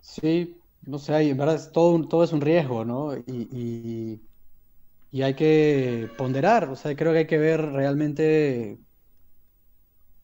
[0.00, 3.14] Sí, no sé, en verdad todo, todo es un riesgo, ¿no?
[3.14, 4.27] y y
[5.12, 8.78] hay que ponderar, o sea, creo que hay que ver realmente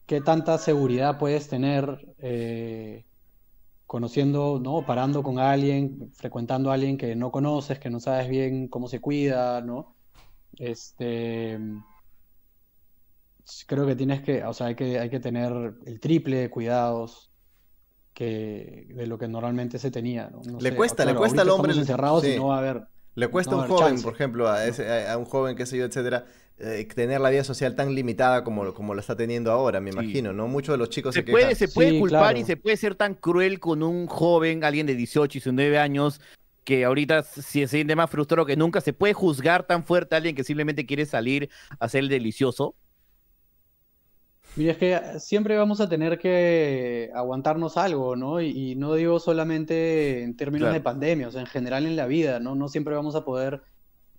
[0.05, 3.05] qué tanta seguridad puedes tener eh,
[3.87, 4.85] conociendo, ¿no?
[4.85, 9.01] Parando con alguien, frecuentando a alguien que no conoces, que no sabes bien cómo se
[9.01, 9.95] cuida, ¿no?
[10.57, 11.59] Este,
[13.67, 17.31] creo que tienes que, o sea, hay que, hay que tener el triple de cuidados
[18.13, 20.59] que de lo que normalmente se tenía, ¿no?
[20.59, 21.73] le cuesta, le cuesta al hombre.
[21.73, 25.07] encerrados y no va a haber le cuesta a un joven, por ejemplo, a, ese,
[25.07, 26.25] a, un joven, qué sé yo, etcétera,
[26.57, 30.33] eh, tener la vida social tan limitada como, como la está teniendo ahora, me imagino,
[30.33, 30.47] ¿no?
[30.47, 33.59] Muchos de los chicos se, puede, Se puede culpar y se puede ser tan cruel
[33.59, 36.21] con un joven, alguien de 18, 19 años,
[36.63, 40.17] que ahorita si se siente más frustrado que nunca, se puede juzgar tan fuerte a
[40.17, 41.49] alguien que simplemente quiere salir
[41.79, 42.75] a ser el delicioso.
[44.55, 48.41] Mira, es que siempre vamos a tener que aguantarnos algo, ¿no?
[48.41, 52.39] Y, no digo solamente en términos de pandemia, o sea, en general en la vida,
[52.39, 52.55] ¿no?
[52.55, 53.63] No siempre vamos a poder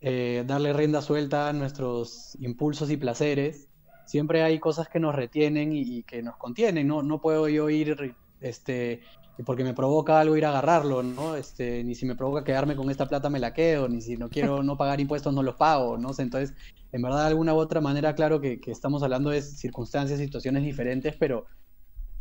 [0.03, 3.68] eh, darle rienda suelta a nuestros impulsos y placeres.
[4.05, 7.03] Siempre hay cosas que nos retienen y, que nos contienen, ¿no?
[7.03, 9.01] No puedo yo ir, este,
[9.44, 11.37] porque me provoca algo ir a agarrarlo, ¿no?
[11.37, 14.31] Este, ni si me provoca quedarme con esta plata me la quedo, ni si no
[14.31, 16.11] quiero no pagar impuestos no los pago, ¿no?
[16.18, 16.55] Entonces,
[16.92, 21.16] en verdad de alguna u otra manera, claro que, estamos hablando de circunstancias, situaciones diferentes,
[21.16, 21.46] pero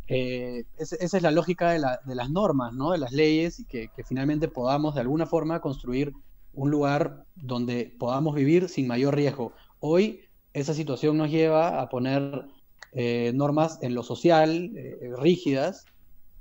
[0.08, 2.92] eh, esa es la lógica de, las normas, ¿no?
[2.92, 6.12] de las leyes, y que, finalmente podamos de alguna forma construir
[6.52, 9.52] un lugar donde podamos vivir sin mayor riesgo.
[9.80, 10.20] Hoy
[10.52, 12.46] esa situación nos lleva a poner
[12.92, 14.72] eh, normas en lo social
[15.18, 15.86] rígidas,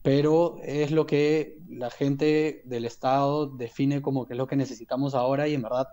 [0.06, 5.16] pero es lo que la gente del Estado define como que es lo que necesitamos
[5.16, 5.88] ahora y en verdad,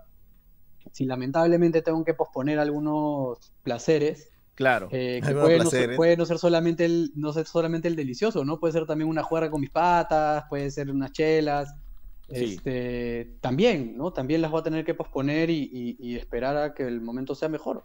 [0.91, 4.87] si lamentablemente tengo que posponer algunos placeres, Claro.
[4.89, 8.59] que puede no, ser, puede no, ser, solamente el, no ser solamente el delicioso, ¿no?
[8.59, 11.73] Puede ser también una juerga con mis patas, puede ser unas chelas.
[12.27, 14.13] Este, también, ¿no?
[14.13, 17.83] También las voy a tener que posponer y esperar a que el momento sea mejor.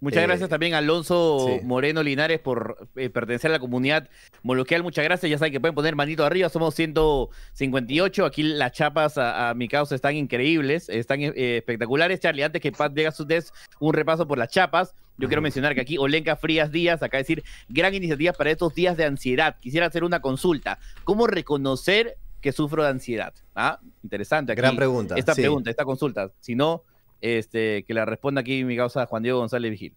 [0.00, 4.08] Muchas gracias eh, también a Alonso Moreno Linares por eh, pertenecer a la comunidad
[4.42, 4.82] moloquial.
[4.82, 5.28] Muchas gracias.
[5.28, 6.48] Ya saben que pueden poner manito arriba.
[6.48, 8.24] Somos 158.
[8.24, 12.20] Aquí las chapas a, mi causa están increíbles, están eh, espectaculares.
[12.20, 15.80] Charlie, antes que Pat diga des un repaso por las chapas, yo quiero mencionar que
[15.80, 19.56] aquí Olenka Frías Díaz, acá decir, gran iniciativa para estos días de ansiedad.
[19.60, 20.78] Quisiera hacer una consulta.
[21.02, 23.34] ¿Cómo reconocer que sufro de ansiedad?
[23.56, 24.54] Ah, interesante.
[24.54, 25.16] gran pregunta.
[25.16, 26.30] Esta pregunta, esta consulta.
[26.38, 26.84] Si no,
[27.20, 29.96] este, que la responda aquí mi causa Juan Diego González Vigil.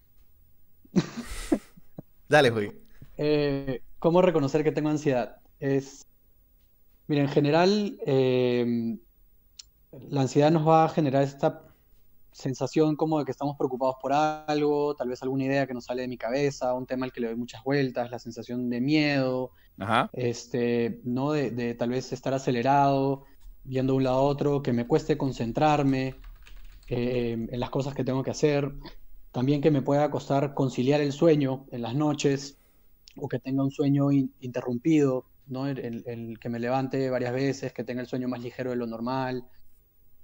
[2.30, 2.72] Dale, Juan.
[3.18, 5.38] Eh, ¿Cómo reconocer que tengo ansiedad?
[5.60, 6.06] Es.
[7.08, 8.98] Mira, en general, eh,
[9.92, 11.64] la ansiedad nos va a generar esta
[12.32, 16.04] sensación como de que estamos preocupados por algo, tal vez alguna idea que nos sale
[16.04, 19.52] de mi cabeza, un tema al que le doy muchas vueltas, la sensación de miedo,
[20.14, 21.34] este, ¿no?
[21.34, 23.26] De, de, tal vez estar acelerado,
[23.64, 26.16] viendo de un lado a otro, que me cueste concentrarme,
[26.94, 28.70] eh, en las cosas que tengo que hacer.
[29.32, 32.58] También que me pueda costar conciliar el sueño en las noches
[33.16, 35.68] o que tenga un sueño interrumpido, ¿no?
[35.68, 39.46] El, que me levante varias veces, que tenga el sueño más ligero de lo normal.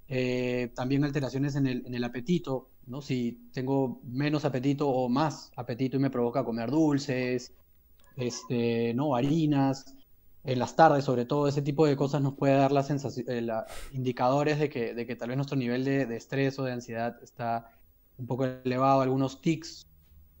[0.08, 3.00] Eh, también alteraciones en el, en el, apetito, ¿no?
[3.00, 7.54] Si tengo menos apetito o más apetito y me provoca comer dulces,
[8.14, 9.14] este, ¿no?
[9.14, 9.94] harinas,
[10.44, 13.46] en las tardes, sobre todo, ese tipo de cosas nos puede dar la sensación, eh,
[13.92, 17.70] indicadores de que, de que tal vez nuestro nivel de, estrés o de ansiedad está
[18.16, 19.86] un poco elevado, algunos tics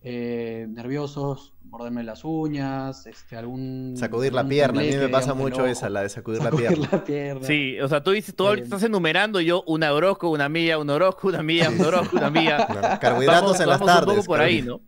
[0.00, 3.94] eh, nerviosos, morderme las uñas, este, algún...
[3.96, 7.46] Sacudir la pierna, a mí me pasa mucho esa, la de sacudir, la, pierna.
[7.46, 10.88] Sí, o sea, tú dices, tú eh, estás enumerando, yo una Orozco, una mía, un
[10.88, 12.66] Orozco, una mía, un Orozco, una mía.
[13.00, 14.08] carbohidratos en las tardes.
[14.08, 14.80] Un poco por ahí, ¿no?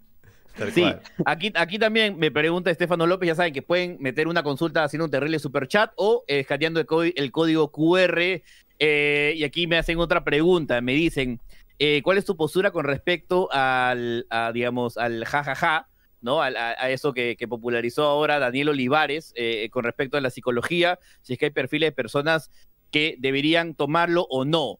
[0.72, 0.84] Sí,
[1.24, 5.06] aquí, aquí también me pregunta Estefano López, ya saben que pueden meter una consulta haciendo
[5.06, 8.42] un terrible super chat o eh, escaneando el, código QR.
[8.82, 11.40] Eh, y aquí me hacen otra pregunta, me dicen,
[11.78, 15.88] eh, ¿cuál es tu postura con respecto al, digamos, al jajaja?
[16.22, 16.42] ¿no?
[16.42, 16.50] A,
[16.90, 19.34] eso que, popularizó ahora Daniel Olivares
[19.70, 22.50] con respecto a la psicología, si es que hay perfiles de personas
[22.90, 24.78] que deberían tomarlo o no.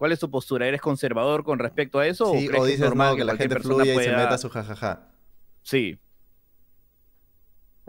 [0.00, 0.66] ¿Cuál es tu postura?
[0.66, 2.32] ¿Eres conservador con respecto a eso?
[2.32, 5.10] Sí, o, dices normal que, la gente fluya y se meta su jajaja.
[5.62, 6.00] Sí.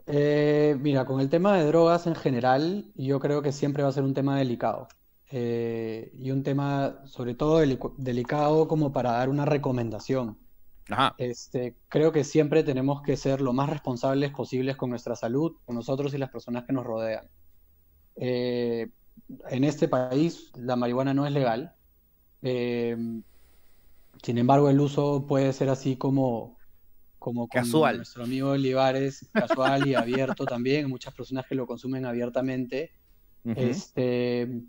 [0.07, 3.93] Eh, mira, con el tema de drogas en general, yo creo que siempre va a
[3.93, 4.89] ser un tema delicado.
[5.31, 7.59] Eh, y un tema, sobre todo,
[7.95, 10.37] delicado como para dar una recomendación.
[10.89, 11.15] Ajá.
[11.17, 15.77] Este, creo que siempre tenemos que ser lo más responsables posibles con nuestra salud, con
[15.77, 17.29] nosotros y las personas que nos rodean.
[18.17, 18.89] Eh,
[19.49, 21.73] en este país la marihuana no es legal,
[22.41, 22.97] eh,
[24.21, 26.57] sin embargo, el uso puede ser así como,
[27.17, 27.97] como casual.
[27.97, 30.89] nuestro amigo Olivares, casual y abierto también.
[30.89, 32.91] Muchas personas que lo consumen abiertamente.
[33.55, 34.61] Este,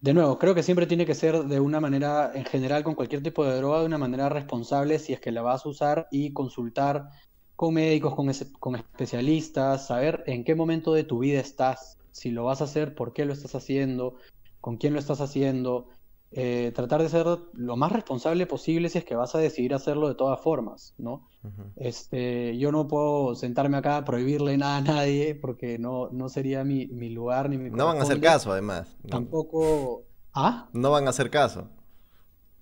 [0.00, 3.22] de nuevo, creo que siempre tiene que ser de una manera, en general, con cualquier
[3.22, 6.32] tipo de droga, de una manera responsable si es que la vas a usar y
[6.32, 7.08] consultar
[7.56, 8.30] con médicos, con,
[8.60, 12.94] con especialistas, saber en qué momento de tu vida estás, si lo vas a hacer,
[12.94, 14.16] por qué lo estás haciendo,
[14.60, 15.88] con quién lo estás haciendo,
[16.32, 20.08] eh, tratar de ser lo más responsable posible si es que vas a decidir hacerlo
[20.08, 21.28] de todas formas, ¿no?
[21.76, 26.64] este, yo no puedo sentarme acá a prohibirle nada a nadie porque no, no sería
[26.64, 27.70] mi, lugar ni mi...
[27.70, 28.96] No van a hacer caso, además.
[29.08, 30.02] Tampoco...
[30.34, 30.68] ¿Ah?
[30.72, 31.68] No van a hacer caso.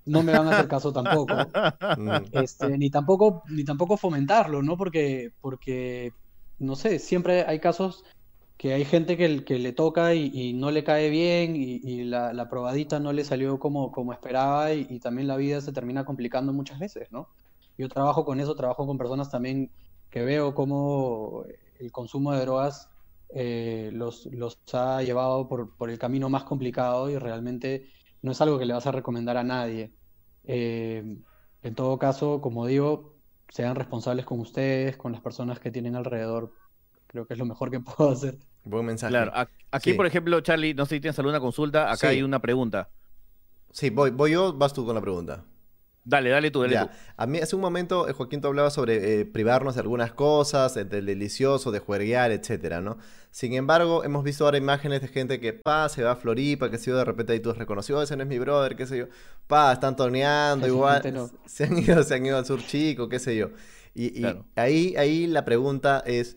[0.05, 1.35] No me van a hacer caso tampoco.
[1.96, 2.11] Mm.
[2.33, 4.77] este, ni tampoco, ni tampoco fomentarlo, ¿no?
[4.77, 6.12] Porque, porque,
[6.59, 8.05] no sé, siempre hay casos
[8.57, 13.12] que hay gente que, le toca y, no le cae bien y, la, probadita no
[13.12, 17.29] le salió como, como esperaba y, también la vida se termina complicando muchas veces, ¿no?
[17.77, 19.71] Yo trabajo con eso, trabajo con personas también
[20.11, 21.45] que veo cómo
[21.81, 22.88] el consumo de drogas
[23.31, 27.88] eh, los, los ha llevado por, por, el camino más complicado y realmente
[28.23, 29.93] no es algo que le vas a recomendar a nadie.
[30.45, 31.19] Eh,
[31.62, 33.17] en todo caso, como digo,
[33.49, 36.53] sean responsables con ustedes, con las personas que tienen alrededor
[37.14, 38.38] Creo que es lo mejor que puedo hacer.
[38.64, 39.12] Buen mensaje.
[39.12, 39.31] Claro,
[39.70, 41.92] aquí, por ejemplo, Charlie, no sé si tienes alguna consulta.
[41.92, 42.88] Acá hay una pregunta.
[43.70, 45.44] Sí, voy, voy yo, vas tú con la pregunta.
[46.03, 46.88] Dale, dale tú, dale tú.
[47.16, 50.74] A mí hace un momento eh, Joaquín tú hablaba sobre eh, privarnos de algunas cosas,
[50.74, 52.98] del delicioso, de juerguear, etcétera, ¿no?
[53.31, 56.79] Sin embargo, hemos visto ahora imágenes de gente que, pa, se va a Floripa, que
[56.79, 59.07] se yo, de repente ahí tú reconoció, ese no es mi brother, qué sé yo,
[59.46, 61.00] pa, están torneando, igual,
[61.46, 63.50] se, han ido, se han ido al sur chico, qué sé yo.
[63.94, 66.37] Y, y ahí, ahí la pregunta es,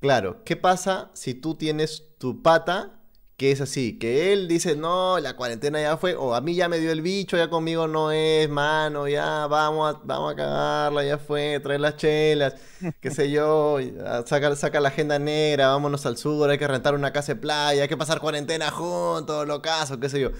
[0.00, 2.98] claro, ¿qué pasa si tú tienes tu pata
[3.38, 6.68] que es así, que él dice, no, la cuarentena ya fue, o a mí ya
[6.68, 11.04] me dio el bicho, ya conmigo no es, mano, ya vamos a, vamos a cagarla,
[11.04, 12.56] ya fue, trae las chelas,
[13.00, 13.78] qué sé yo,
[14.26, 17.82] saca, saca la agenda negra, vámonos al sur, hay que rentar una casa de playa,
[17.82, 20.30] hay que pasar cuarentena juntos, lo caso, qué sé yo.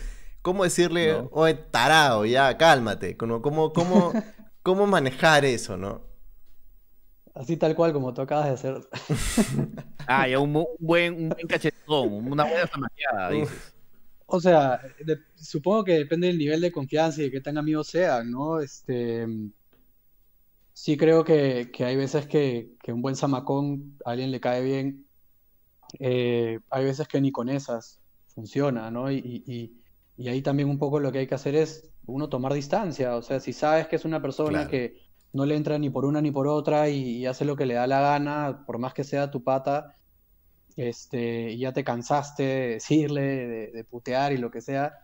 [0.43, 3.17] ¿Cómo decirle, oye, tarado, ya, cálmate?
[3.17, 4.13] ¿Cómo, cómo, cómo,
[4.65, 6.08] cómo manejar eso, no?
[7.39, 8.89] Así tal cual como tú acabas de hacer.
[10.09, 13.75] ah, ya un, buen, un buen cachetón, una buena zamaqueada, dices.
[14.27, 14.81] O sea,
[15.37, 18.61] supongo que depende del nivel de confianza y de qué tan amigos sean, ¿no?
[18.61, 19.27] Este,
[20.75, 25.07] sí creo que, hay veces que, un buen zamacón a alguien le cae bien.
[25.99, 29.11] Eh, hay veces que ni con esas funciona, ¿no?
[29.11, 29.81] Y,
[30.19, 33.15] ahí también un poco lo que hay que hacer es uno tomar distancia.
[33.15, 35.08] O sea, si sabes que es una persona que
[35.39, 37.87] no le entra ni por una ni por otra y, hace lo que le da
[37.87, 39.97] la gana, por más que sea tu pata,
[40.77, 43.23] este, y ya te cansaste de decirle,
[43.73, 44.95] de, putear y lo que sea,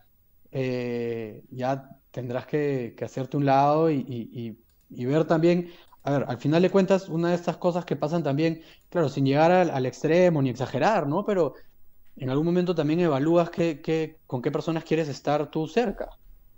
[0.51, 4.57] eh, ya tendrás que, hacerte un lado y,
[4.89, 5.71] ver también,
[6.03, 9.25] a ver, al final de cuentas, una de estas cosas que pasan también, claro, sin
[9.25, 11.23] llegar al, extremo ni exagerar, ¿no?
[11.23, 11.53] Pero
[12.17, 16.09] en algún momento también evalúas que, con qué personas quieres estar tú cerca.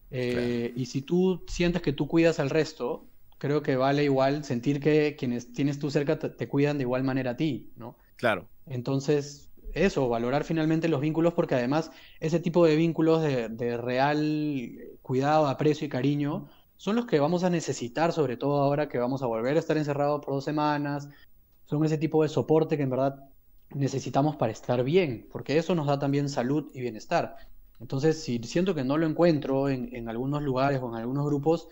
[0.09, 3.05] Eh, y si tú sientes que tú cuidas al resto,
[3.37, 7.31] creo que vale igual sentir que quienes tienes tú cerca te, cuidan de igual manera
[7.31, 7.97] a ti, ¿no?
[8.15, 8.47] Claro.
[8.65, 15.47] Entonces, eso, valorar finalmente los vínculos, porque además ese tipo de vínculos de, real cuidado,
[15.47, 19.27] aprecio y cariño son los que vamos a necesitar, sobre todo ahora que vamos a
[19.27, 21.09] volver a estar encerrados por dos semanas.
[21.65, 23.29] Son ese tipo de soporte que en verdad
[23.73, 27.35] necesitamos para estar bien, porque eso nos da también salud y bienestar.
[27.79, 31.67] Entonces, si siento que no lo encuentro en, en algunos lugares o en algunos grupos,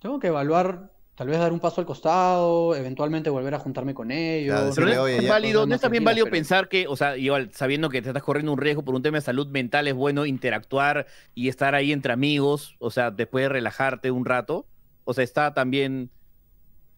[0.00, 4.10] tengo que evaluar Tal vez dar un paso al costado, eventualmente volver a juntarme con
[4.10, 4.74] ellos.
[4.74, 8.02] pero no, es, válido, no es también válido pensar que, o sea, igual sabiendo que
[8.02, 11.48] te estás corriendo un riesgo por un tema de salud mental, es bueno interactuar y
[11.48, 14.66] estar ahí entre amigos, o sea, después de relajarte un rato.
[15.04, 16.10] O sea, está también,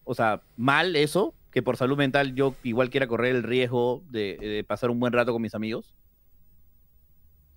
[0.04, 4.64] o sea, mal eso, que por salud mental yo igual quiera correr el riesgo de
[4.66, 5.94] pasar un buen rato con mis amigos.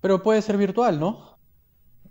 [0.02, 1.39] Pero puede ser virtual, ¿no?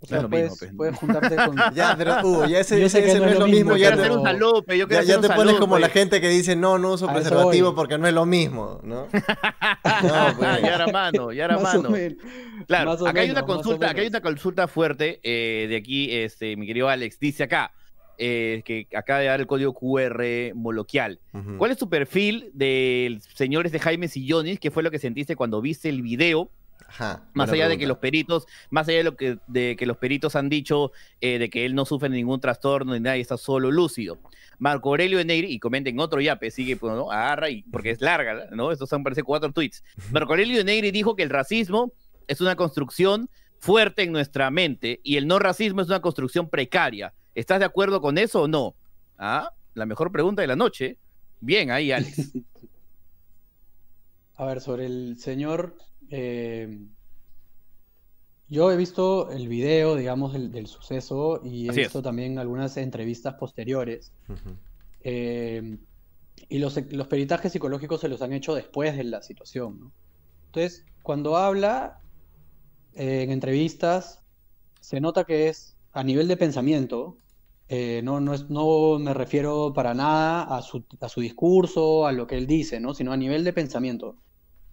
[0.02, 1.56] O sea, puedes, mismo, puedes, juntarte con.
[1.74, 3.76] Ya, pero uh, ya ese, ese, ese no, es lo mismo.
[3.76, 6.78] Ya, te, un salope, yo ya, ya te pones como la gente que dice no,
[6.78, 9.08] no uso preservativo porque no es lo mismo, ¿no?
[10.04, 10.62] no pues.
[10.62, 11.90] ya era mano, ya era mano.
[12.66, 16.66] Claro, acá hay una consulta, acá hay una consulta fuerte eh, de aquí, este, mi
[16.66, 17.72] querido Alex, dice acá.
[18.22, 21.22] Eh, que acaba de dar el código QR moloquial.
[21.58, 24.60] ¿Cuál es tu perfil de señores de Jaime Sillones?
[24.60, 26.52] ¿Qué fue lo que sentiste cuando viste el video
[27.34, 30.36] más allá de que los peritos, más allá de lo que, de que los peritos
[30.36, 33.72] han dicho eh, de que él no sufre ningún trastorno ni nada y está solo
[33.72, 34.20] lúcido.
[34.58, 37.12] Marco Aurelio Negri, y comenten otro yape, sigue, pues, ¿no?
[37.12, 38.72] agarra, y, porque es larga, ¿no?
[38.72, 39.84] Estos son, parece, cuatro tweets.
[40.12, 41.94] Marco Aurelio Negri dijo que el racismo
[42.28, 47.14] es una construcción fuerte en nuestra mente y el no racismo es una construcción precaria.
[47.36, 48.76] ¿Estás de acuerdo con eso o no?
[49.18, 50.98] Ah, la mejor pregunta de la noche.
[51.40, 52.32] Bien, ahí, Alex.
[54.36, 55.76] A ver, sobre el señor
[56.10, 56.80] eh,
[58.48, 64.12] yo he visto el video, digamos, del, suceso y he visto también algunas entrevistas posteriores.
[65.02, 65.78] Eh,
[66.48, 69.92] y los, peritajes psicológicos se los han hecho después de la situación.
[70.48, 72.02] Entonces, cuando habla
[72.96, 74.24] eh, en entrevistas,
[74.82, 77.18] se nota que es a nivel de pensamiento.
[77.70, 82.26] no, no, es, no me refiero para nada a su, a su discurso, a lo
[82.26, 82.96] que él dice, ¿no?
[82.96, 84.16] sino a nivel de pensamiento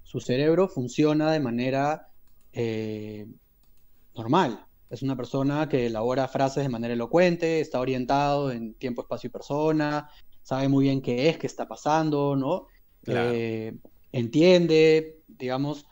[0.07, 2.09] su cerebro funciona de manera
[2.53, 3.27] eh,
[4.15, 4.65] normal.
[4.89, 9.33] Es una persona que elabora frases de manera elocuente, está orientado en tiempo, espacio y
[9.33, 10.09] persona,
[10.45, 12.69] sabe muy bien qué es, qué está pasando, ¿no?
[13.05, 13.75] Eh,
[14.13, 15.87] entiende, digamos.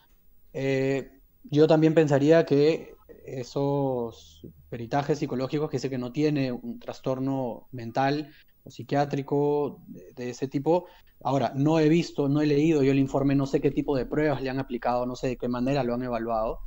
[0.52, 2.94] Eh, yo también pensaría que
[3.26, 8.32] esos peritajes psicológicos que sé que no tiene un trastorno mental
[8.66, 10.86] psiquiátrico de ese tipo,
[11.24, 14.04] Ahora, no he visto, no he leído yo el informe, no sé qué tipo de
[14.04, 16.60] pruebas le han aplicado, no sé de qué manera lo han evaluado.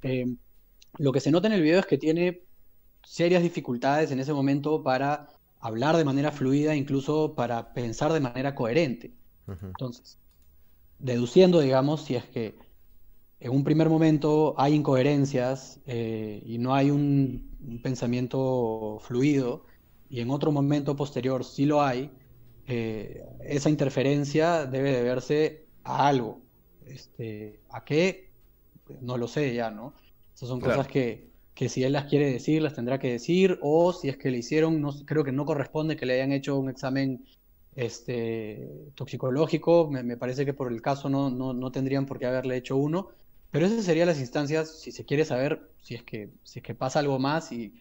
[0.00, 0.34] Eh,
[0.96, 2.42] lo que se nota en el video es que tiene
[3.04, 5.28] serias dificultades en ese momento para
[5.60, 9.12] hablar de manera fluida, incluso para pensar de manera coherente.
[9.46, 10.18] Entonces,
[10.98, 12.56] deduciendo, digamos, si es que
[13.40, 17.50] en un primer momento hay incoherencias eh, y no hay un,
[17.82, 19.66] pensamiento fluido,
[20.12, 22.10] y en otro momento posterior sí lo hay,
[22.66, 26.42] eh, esa interferencia debe deberse a algo.
[26.84, 28.30] Este, ¿A qué?
[29.00, 29.94] No lo sé ya, ¿no?
[30.34, 33.94] Esas son cosas que, que si él las quiere decir, las tendrá que decir, o
[33.94, 36.68] si es que le hicieron, no, creo que no corresponde que le hayan hecho un
[36.68, 37.24] examen
[37.74, 42.58] este, toxicológico, me, parece que por el caso no, no, no, tendrían por qué haberle
[42.58, 43.08] hecho uno,
[43.50, 46.74] pero esas serían las instancias, si se quiere saber si es que, si es que
[46.74, 47.72] pasa algo más y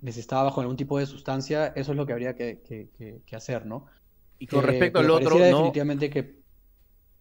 [0.00, 3.66] les estaba bajo algún tipo de sustancia, eso es lo que habría que, que, hacer,
[3.66, 3.86] ¿no?
[4.38, 6.40] Y con respecto al otro, definitivamente que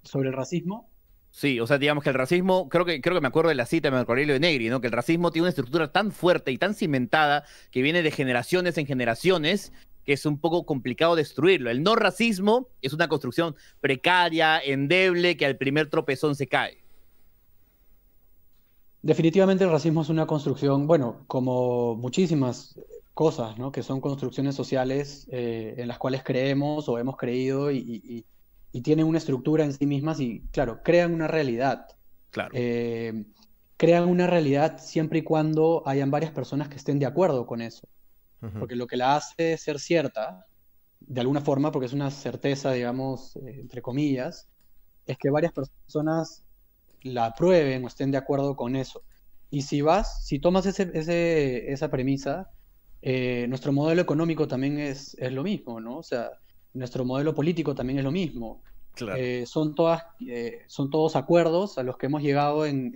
[0.03, 0.89] sobre el racismo,
[1.35, 3.65] Sí, o sea, digamos que el racismo, creo que, creo que me acuerdo de la
[3.65, 4.79] cita de Marco Aurelio de Negri, ¿no?
[4.79, 8.77] Que el racismo tiene una estructura tan fuerte y tan cimentada que viene de generaciones
[8.77, 9.73] en generaciones
[10.05, 11.69] que es un poco complicado destruirlo.
[11.69, 16.84] El no racismo es una construcción precaria, endeble, que al primer tropezón se cae.
[19.05, 22.79] Definitivamente el racismo es una construcción, bueno, como muchísimas
[23.13, 23.71] cosas, ¿no?
[23.71, 28.25] Que son construcciones sociales eh, en las cuales creemos o hemos creído y
[28.75, 31.87] y tienen una estructura en sí mismas y, claro, crean una realidad.
[32.29, 32.49] Claro.
[32.53, 33.23] Eh,
[33.77, 37.87] crean una realidad siempre y cuando hayan varias personas que estén de acuerdo con eso.
[38.59, 40.45] Porque lo que la hace ser cierta,
[40.99, 44.49] de alguna forma, porque es una certeza, digamos, eh, entre comillas,
[45.05, 46.43] es que varias personas
[47.05, 49.03] la aprueben o estén de acuerdo con eso.
[49.49, 52.49] Y si vas, si tomas ese, esa premisa,
[53.01, 55.97] eh, nuestro modelo económico también es, es, lo mismo, ¿no?
[55.97, 56.31] O sea,
[56.73, 58.63] nuestro modelo político también es lo mismo.
[59.17, 62.91] Eh, son, todas, eh, son todos acuerdos a los que hemos llegado en,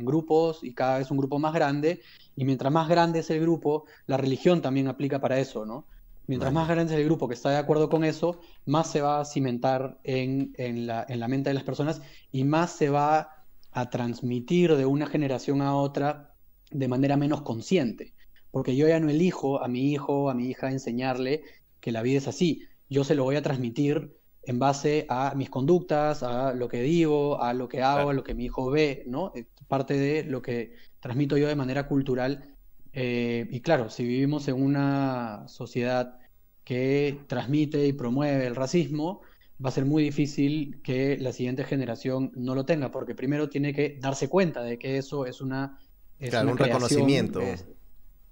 [0.00, 2.00] grupos y cada vez un grupo más grande.
[2.36, 5.86] Y mientras más grande es el grupo, la religión también aplica para eso, ¿no?
[6.28, 9.20] Mientras más grande es el grupo que está de acuerdo con eso, más se va
[9.20, 10.54] a cimentar en,
[10.86, 12.00] la, en la mente de las personas
[12.30, 13.41] y más se va
[13.72, 16.34] a transmitir de una generación a otra
[16.70, 18.14] de manera menos consciente.
[18.50, 21.42] Porque yo ya no elijo a mi hijo, a mi hija enseñarle
[21.80, 25.48] que la vida es así yo se lo voy a transmitir en base a mis
[25.48, 29.04] conductas, a lo que digo, a lo que hago, a lo que mi hijo ve,
[29.06, 29.32] ¿no?
[29.66, 32.56] Parte de lo que transmito yo de manera cultural.
[32.92, 36.18] Eh, y claro, si vivimos en una sociedad
[36.64, 39.22] que transmite y promueve el racismo,
[39.64, 43.72] va a ser muy difícil que la siguiente generación no lo tenga, porque primero tiene
[43.72, 45.78] que darse cuenta de que eso es una...
[46.18, 47.40] claro, un reconocimiento.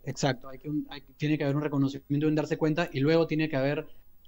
[0.05, 0.49] exacto,
[1.17, 3.87] tiene que haber un reconocimiento en darse cuenta y luego tiene que haber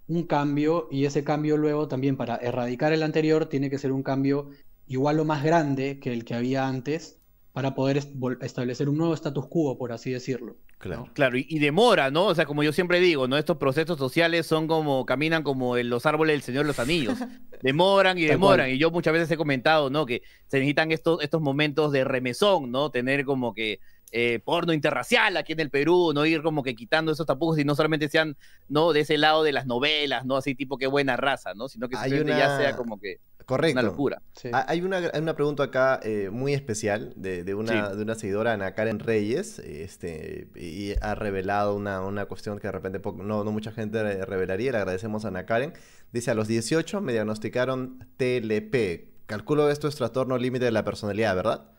[0.09, 4.03] un cambio y ese cambio luego también para erradicar el anterior tiene que ser un
[4.03, 4.51] cambio
[4.87, 7.22] igual o más grande que el que había antes
[7.53, 8.01] para poder
[8.41, 10.57] establecer un nuevo status quo, por así decirlo.
[10.79, 12.27] Claro, claro y, demora, ¿no?
[12.27, 13.37] O sea, como yo siempre digo, ¿no?
[13.37, 17.19] Estos procesos sociales son como, caminan como en los árboles del Señor de los Anillos.
[17.63, 18.71] Demoran y demoran.
[18.71, 20.05] Y yo muchas veces he comentado, ¿no?
[20.05, 22.91] Que se necesitan estos, estos momentos de remesón, ¿no?
[22.91, 23.79] Tener como que
[24.11, 27.65] eh, porno interracial aquí en el Perú, no ir como que quitando esos tapujos y
[27.65, 28.37] no solamente sean,
[28.69, 28.93] ¿no?
[28.93, 30.37] De ese lado de las novelas, ¿no?
[30.37, 31.69] Así tipo qué buena raza, ¿no?
[31.69, 33.81] Sino que ya sea como que Correcto.
[33.81, 34.23] una locura.
[34.53, 38.75] Hay una, una, pregunta acá eh, muy especial de, de, una, de una seguidora, Ana
[38.75, 43.73] Karen Reyes, este, y ha revelado una, una cuestión que de repente no, no mucha
[43.73, 45.73] gente revelaría, le agradecemos a Ana Karen.
[46.13, 49.27] Dice, a los 18 me diagnosticaron TLP.
[49.27, 51.71] Calculo esto es trastorno límite de la personalidad, ¿verdad?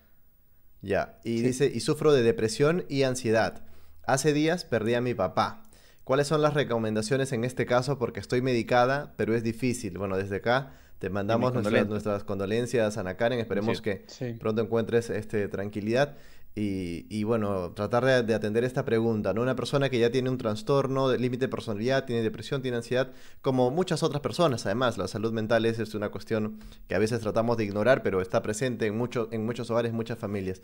[0.82, 3.64] Ya, y dice, y sufro de depresión y ansiedad.
[4.06, 5.64] Hace días perdí a mi papá.
[6.04, 7.98] ¿Cuáles son las recomendaciones en este caso?
[7.98, 9.98] Porque estoy medicada, pero es difícil.
[9.98, 13.40] Bueno, desde acá te mandamos nuestras, nuestras, condolencias, Ana Karen.
[13.40, 14.06] Esperemos que
[14.40, 16.16] pronto encuentres este, tranquilidad.
[16.56, 19.42] Y, bueno, tratar de, atender esta pregunta, ¿no?
[19.42, 23.12] Una persona que ya tiene un trastorno de límite de personalidad, tiene depresión, tiene ansiedad,
[23.42, 27.58] como muchas otras personas, además, la salud mental es, una cuestión que a veces tratamos
[27.58, 30.62] de ignorar, pero está presente en, mucho, en muchos hogares, muchas familias.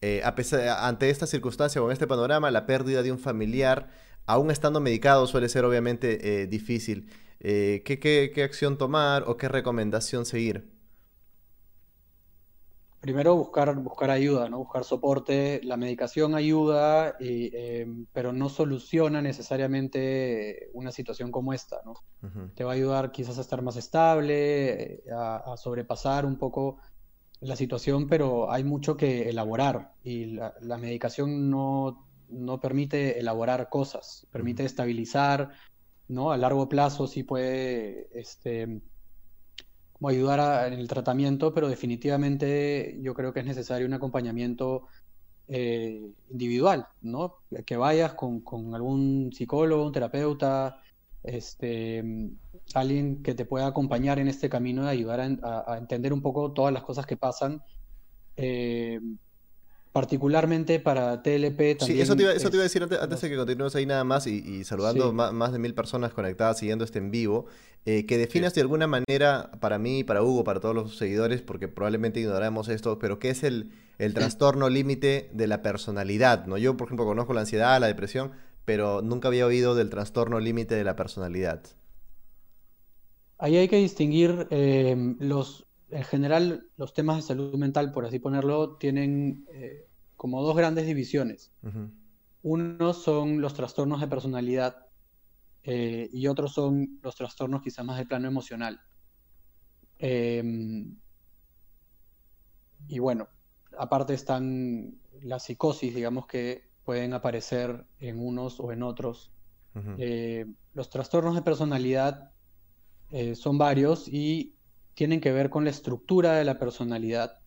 [0.00, 3.88] Eh, a pesar, ante esta circunstancia o en este panorama, la pérdida de un familiar,
[4.26, 7.08] aún estando medicado, suele ser obviamente eh, difícil.
[7.44, 10.74] Eh, ¿qué, qué, qué acción tomar o qué recomendación seguir?
[13.04, 14.56] primero buscar, buscar ayuda, ¿no?
[14.60, 15.60] Buscar soporte.
[15.62, 21.92] La medicación ayuda, em, pero no soluciona necesariamente una situación como esta, ¿no?
[22.54, 26.78] Te va a ayudar quizás a estar más estable, a, sobrepasar un poco
[27.40, 34.26] la situación, pero hay mucho que elaborar y la, medicación no, no, permite elaborar cosas,
[34.30, 35.50] permite estabilizar,
[36.08, 36.32] ¿no?
[36.32, 38.80] A largo plazo sí puede este,
[40.08, 44.86] ayudar en el tratamiento, pero definitivamente yo creo que es necesario un acompañamiento
[45.48, 47.36] eh, individual, ¿no?
[47.66, 48.42] Que vayas con,
[48.74, 50.80] algún psicólogo, un terapeuta,
[51.22, 52.04] este,
[52.74, 56.72] alguien que te pueda acompañar en este camino de ayudar a, entender un poco todas
[56.72, 57.62] las cosas que pasan.
[58.36, 59.00] Eh,
[59.94, 61.78] particularmente para TLP también.
[61.78, 64.02] Sí, eso te iba, eso te iba a decir antes, de que continuemos ahí nada
[64.02, 67.46] más y, saludando más, de mil personas conectadas siguiendo este en vivo,
[67.86, 71.68] eh, que definas de alguna manera, para mí, para Hugo, para todos los seguidores, porque
[71.68, 76.44] probablemente ignoramos esto, pero ¿qué es el, el trastorno límite de la personalidad?
[76.46, 76.58] ¿no?
[76.58, 78.32] Yo, por ejemplo, conozco la ansiedad, la depresión,
[78.64, 81.62] pero nunca había oído del trastorno límite de la personalidad.
[83.38, 85.63] Ahí hay que distinguir eh, los,
[85.94, 89.86] en general, los temas de salud mental, por así ponerlo, tienen eh,
[90.16, 91.52] como dos grandes divisiones.
[92.42, 94.86] Uno son los trastornos de personalidad
[95.62, 98.80] eh, y otros son los trastornos quizás más del plano emocional.
[99.98, 100.96] Em,
[102.88, 103.28] y bueno,
[103.78, 109.30] aparte están las psicosis, digamos que pueden aparecer en unos o en otros.
[109.98, 112.32] Eh, los trastornos de personalidad
[113.34, 114.53] son varios y
[114.94, 117.38] tienen que ver con la estructura de la personalidad,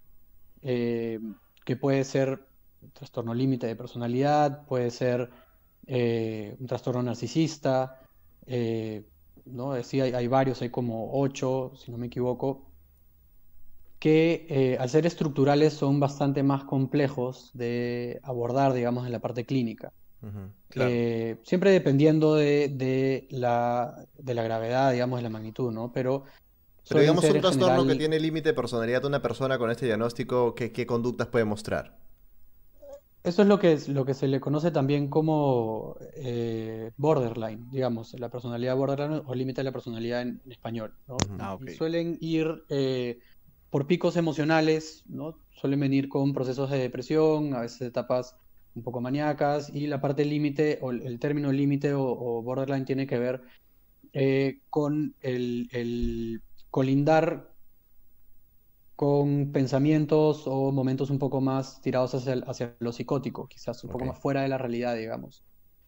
[0.62, 1.20] eh,
[1.66, 2.45] que puede ser
[2.82, 5.30] un trastorno límite de personalidad, puede ser
[5.88, 8.02] eh, un trastorno narcisista,
[8.45, 9.06] eh,
[9.45, 9.82] ¿no?
[9.84, 12.66] Sí, hay, varios, hay como ocho, si no me equivoco,
[14.00, 19.91] que al ser estructurales son bastante más complejos de abordar, digamos, en la parte clínica.
[21.43, 25.91] siempre dependiendo de, de, la, de, la, gravedad, digamos, de la magnitud, ¿no?
[25.93, 26.26] Pero
[26.88, 30.56] pero digamos un trastorno que tiene límite de personalidad de una persona con este diagnóstico,
[30.56, 31.98] ¿qué, conductas puede mostrar?
[33.24, 38.30] Eso es lo que, lo que se le conoce también como eh, borderline, digamos, la
[38.30, 40.94] personalidad borderline o límite de la personalidad en, español.
[41.40, 43.20] Ah, suelen ir eh,
[43.70, 45.38] por picos emocionales, ¿no?
[45.52, 48.36] suelen venir con procesos de depresión, a veces etapas
[48.76, 53.18] un poco maníacas, y la parte límite, o el, término límite o, borderline tiene que
[53.18, 53.42] ver
[54.14, 57.53] eh, con el, colindar
[58.95, 64.18] con pensamientos o momentos un poco más tirados hacia, lo psicótico, quizás un poco más
[64.18, 65.43] fuera de la realidad, digamos.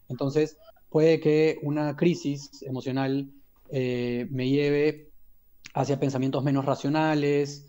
[0.09, 0.57] Entonces,
[0.89, 3.31] puede que una crisis emocional
[3.71, 5.11] eh, me lleve
[5.73, 7.65] hacia pensamientos menos racionales,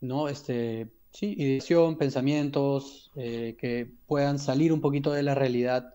[0.00, 0.28] ¿no?
[0.28, 5.94] Este, sí, ideación, pensamientos eh, que puedan salir un poquito de la realidad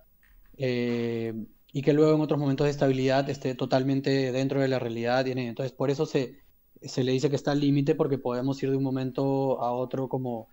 [0.57, 1.33] eh,
[1.71, 5.27] y que luego en otros momentos de estabilidad esté totalmente dentro de la realidad.
[5.27, 6.39] Entonces, por eso se,
[6.81, 10.07] se le dice que está al límite porque podemos ir de un momento a otro
[10.07, 10.49] como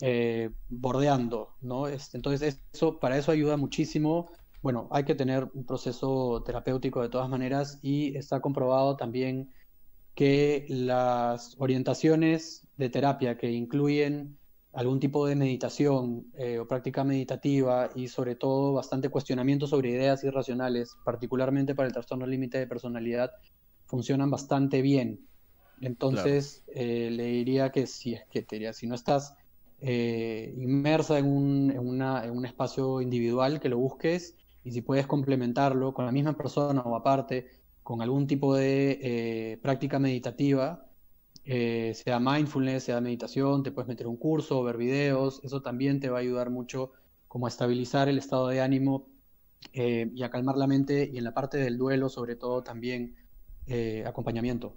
[0.00, 1.86] eh, bordeando, ¿no?
[1.86, 4.30] Este, entonces, eso, para eso ayuda muchísimo.
[4.62, 9.50] Bueno, hay que tener un proceso terapéutico de todas maneras y está comprobado también
[10.14, 14.38] que las orientaciones de terapia que incluyen
[14.72, 20.22] algún tipo de meditación eh, o práctica meditativa y sobre todo bastante cuestionamiento sobre ideas
[20.22, 23.30] irracionales, particularmente para el trastorno límite de personalidad,
[23.86, 25.26] funcionan bastante bien.
[25.80, 29.34] Entonces, eh, le diría que si es que te si no estás
[29.80, 35.94] eh, inmersa en un, en, un espacio individual, que lo busques y si puedes complementarlo
[35.94, 37.48] con la misma persona o aparte,
[37.82, 40.86] con algún tipo de eh, práctica meditativa,
[41.42, 46.18] sea mindfulness, sea meditación, te puedes meter un curso, ver videos, eso también te va
[46.18, 46.92] a ayudar mucho
[47.26, 49.08] como a estabilizar el estado de ánimo
[49.72, 53.16] y a calmar la mente y en la parte del duelo sobre todo también
[54.06, 54.76] acompañamiento.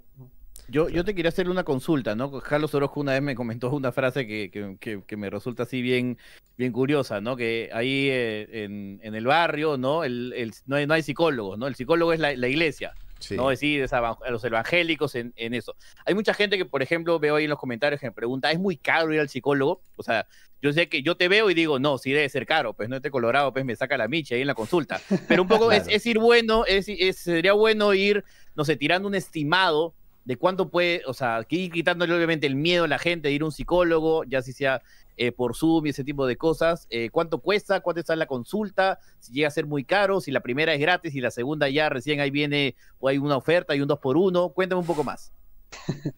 [0.68, 2.32] Yo, yo te quería hacer una consulta, ¿no?
[2.40, 4.50] Carlos Orozco una vez me comentó una frase que,
[4.80, 6.18] que, que, me resulta así bien,
[6.58, 7.36] bien curiosa, ¿no?
[7.36, 10.04] Que ahí eh, en, en, el barrio, ¿no?
[10.04, 11.68] El, el, no, hay, no hay psicólogos, ¿no?
[11.68, 12.94] El psicólogo es la, la iglesia.
[13.32, 13.52] ¿no?
[13.52, 15.76] Es decir, a los evangélicos en, en, eso.
[16.06, 18.60] Hay mucha gente que, por ejemplo, veo ahí en los comentarios que me pregunta, ¿es
[18.60, 19.82] muy caro ir al psicólogo?
[19.96, 20.28] O sea,
[20.62, 22.96] yo sé que yo te veo y digo, no, sí debe ser caro, pues no
[22.96, 25.00] este colorado, pues me saca la micha ahí en la consulta.
[25.28, 28.24] Pero un poco es, es, ir bueno, es, es, sería bueno ir,
[28.56, 29.94] no sé, tirando un estimado
[30.26, 33.42] de cuánto puede, o sea, ir quitándole obviamente el miedo a la gente de ir
[33.42, 34.82] a un psicólogo, ya si sea
[35.18, 39.00] eh, por Zoom y ese tipo de cosas, eh, cuánto cuesta, cuánto está la consulta,
[39.20, 41.90] si llega a ser muy caro, si la primera es gratis y la segunda ya
[41.90, 45.04] recién ahí viene o hay una oferta y un dos por uno, cuéntame un poco
[45.04, 45.32] más.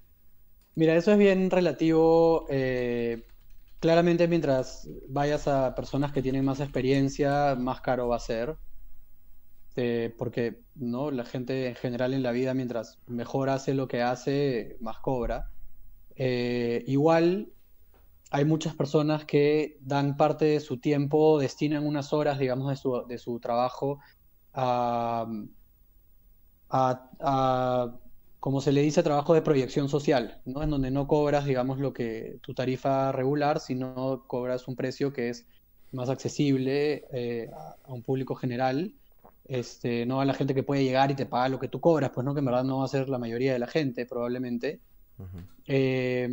[0.76, 2.46] Mira, eso es bien relativo.
[2.50, 3.24] Eh,
[3.80, 8.56] claramente mientras vayas a personas que tienen más experiencia, más caro va a ser.
[9.76, 11.12] Este, porque ¿no?
[11.12, 15.50] la gente en general en la vida, mientras mejor hace lo que hace, más cobra.
[16.16, 17.50] Eh, igual
[18.32, 23.06] hay muchas personas que dan parte de su tiempo, destinan unas horas, digamos, de su,
[23.06, 24.00] de su trabajo
[24.54, 25.28] a,
[26.70, 27.98] a,
[28.40, 30.64] como se le dice, trabajo de proyección social, ¿no?
[30.64, 35.30] En donde no cobras, digamos, lo que tu tarifa regular, sino cobras un precio que
[35.30, 35.46] es
[35.92, 38.94] más accesible eh, a un público general
[39.48, 42.12] este, no a la gente que puede llegar y te paga lo que tú cobras,
[42.12, 44.82] pues no, que en verdad no va a ser la mayoría de la gente, probablemente.
[45.68, 46.28] Eh,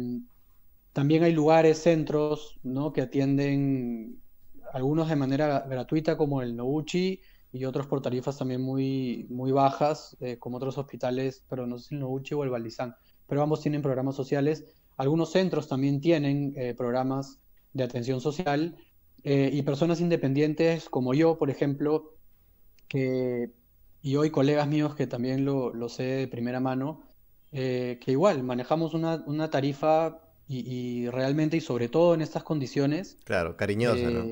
[0.92, 2.92] también hay lugares, centros, ¿no?
[2.92, 4.20] que atienden
[4.72, 7.20] algunos de manera gratuita como el Noguchi
[7.52, 11.88] y otros por tarifas también muy, muy bajas, eh, como otros hospitales, pero no sé
[11.88, 12.94] si el Noguchi o el Balizán,
[13.26, 14.64] pero ambos tienen programas sociales.
[14.96, 17.40] Algunos centros también tienen eh, programas
[17.74, 18.76] de atención social
[19.24, 22.16] y personas independientes como yo, por ejemplo,
[22.92, 23.50] que,
[24.02, 27.02] y hoy colegas míos que también lo, lo sé de primera mano,
[27.50, 33.16] que igual manejamos una, una tarifa y, realmente y sobre todo en estas condiciones.
[33.24, 34.24] Claro, cariñosa, ¿no?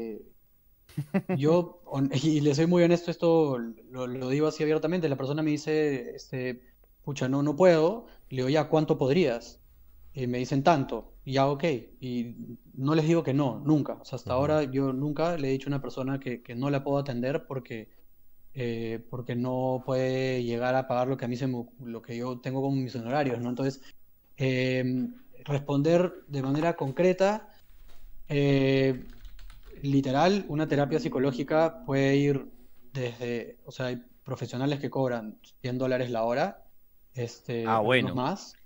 [1.37, 1.83] Yo,
[2.23, 6.63] y le soy muy honesto, esto lo, digo así abiertamente, la persona me dice, este,
[7.03, 9.61] pucha, no, no puedo, le digo, ya, ¿cuánto podrías?
[10.13, 11.65] Y me dicen tanto, y ya, ok,
[12.01, 15.53] y no les digo que no, nunca, o sea, hasta ahora yo nunca le he
[15.53, 17.89] dicho a una persona que, no la puedo atender porque,
[18.55, 22.41] eh, porque no puede llegar a pagar lo que a mí se lo que yo
[22.41, 23.49] tengo como mis honorarios, ¿no?
[23.49, 23.81] Entonces,
[24.37, 25.09] eh,
[25.45, 27.49] responder de manera concreta,
[28.29, 29.07] eh,
[29.83, 32.47] literal, una terapia psicológica puede ir
[32.93, 36.65] desde, o sea, hay profesionales que cobran 100 dólares la hora,
[37.15, 38.15] este, ah, bueno.
[38.15, 38.57] más,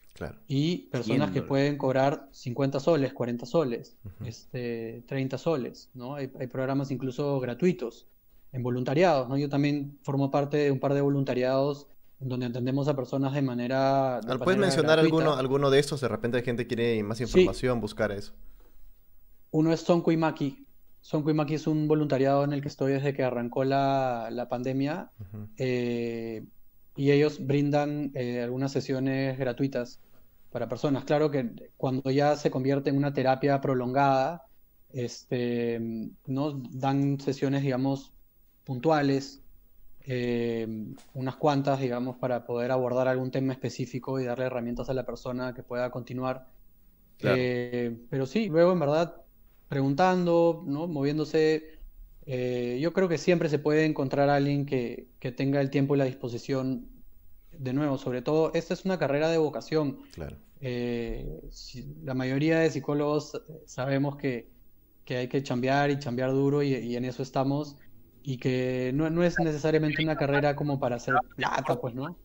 [0.46, 6.14] y personas que pueden cobrar 50 soles, 40 soles, este, 30 soles, ¿no?
[6.14, 8.06] Hay, programas incluso gratuitos,
[8.54, 9.36] en voluntariados, ¿no?
[9.36, 11.88] Yo también formo parte de un par de voluntariados
[12.20, 14.20] donde atendemos a personas de manera...
[14.42, 16.00] ¿Puedes mencionar alguno, alguno de estos?
[16.00, 18.32] De repente hay gente que quiere más información, buscar eso.
[19.50, 20.64] Uno es Sonko Maki.
[21.00, 25.10] Sonko Maki es un voluntariado en el que estoy desde que arrancó la, pandemia.
[25.58, 26.44] Eh,
[26.96, 30.00] y ellos brindan eh, algunas sesiones gratuitas
[30.52, 31.04] para personas.
[31.04, 34.46] Claro que cuando ya se convierte en una terapia prolongada,
[34.92, 35.80] este,
[36.26, 36.52] ¿no?
[36.70, 38.13] dan sesiones, digamos,
[38.64, 39.44] puntuales
[40.06, 40.66] eh,
[41.14, 45.54] unas cuantas, digamos, para poder abordar algún tema específico y darle herramientas a la persona
[45.54, 46.46] que pueda continuar.
[47.20, 49.22] Eh, pero sí, luego en verdad,
[49.68, 50.86] preguntando, ¿no?
[50.88, 51.78] moviéndose,
[52.26, 55.94] eh, yo creo que siempre se puede encontrar a alguien que, que, tenga el tiempo
[55.94, 56.88] y la disposición.
[57.52, 60.00] De nuevo, sobre todo, esta es una carrera de vocación.
[60.12, 60.36] Claro.
[60.60, 64.50] la mayoría de psicólogos sabemos que,
[65.04, 67.76] que, hay que chambear y chambear duro y, y en eso estamos
[68.24, 72.16] y que no, no, es necesariamente una carrera como para hacer plata, pues, ¿no?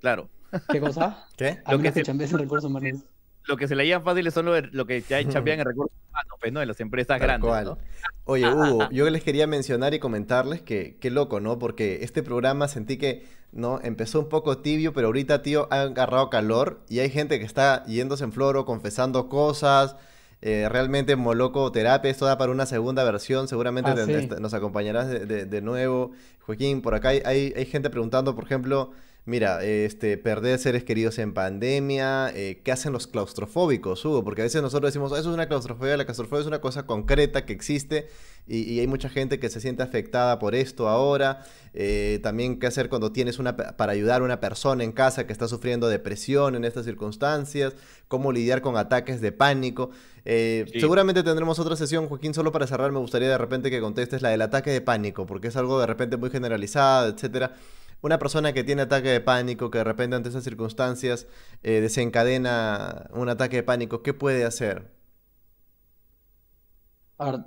[0.00, 0.28] Claro.
[0.70, 1.26] ¿Qué cosa?
[1.36, 1.60] ¿Qué?
[1.68, 3.04] Lo que, se, en recursos humanos.
[3.46, 6.60] Lo que se le fáciles son lo, que ya chambean en recursos humanos, pues, ¿no?
[6.60, 7.78] En las empresas grandes, ¿no?
[8.24, 11.58] Oye, Hugo, yo les quería mencionar y comentarles que qué loco, ¿no?
[11.58, 13.80] Porque este programa sentí que, ¿no?
[13.82, 17.82] Empezó un poco tibio, pero ahorita, tío, ha agarrado calor y hay gente que está
[17.86, 19.96] yéndose en floro, confesando cosas,
[20.42, 25.62] eh, realmente Moloco Terapia, esto da para una segunda versión, seguramente ah, nos acompañarás de,
[25.62, 26.12] nuevo.
[26.40, 28.92] Joaquín, por acá hay, hay, gente preguntando, por ejemplo,
[29.26, 34.24] mira, este, perder seres queridos en pandemia, eh, ¿qué hacen los claustrofóbicos, Hugo?
[34.24, 37.44] Porque a veces nosotros decimos, eso es una claustrofobia, la claustrofobia es una cosa concreta
[37.44, 38.08] que existe
[38.46, 41.44] y, hay mucha gente que se siente afectada por esto ahora.
[41.72, 45.32] Eh, también qué hacer cuando tienes una para ayudar a una persona en casa que
[45.32, 47.74] está sufriendo depresión en estas circunstancias,
[48.08, 49.90] cómo lidiar con ataques de pánico.
[50.24, 54.22] Eh, seguramente tendremos otra sesión, Joaquín, solo para cerrar me gustaría de repente que contestes
[54.22, 57.54] la del ataque de pánico, porque es algo de repente muy generalizado, etcétera.
[58.02, 61.26] Una persona que tiene ataque de pánico, que de repente ante esas circunstancias
[61.62, 64.98] eh, desencadena un ataque de pánico, ¿qué puede hacer?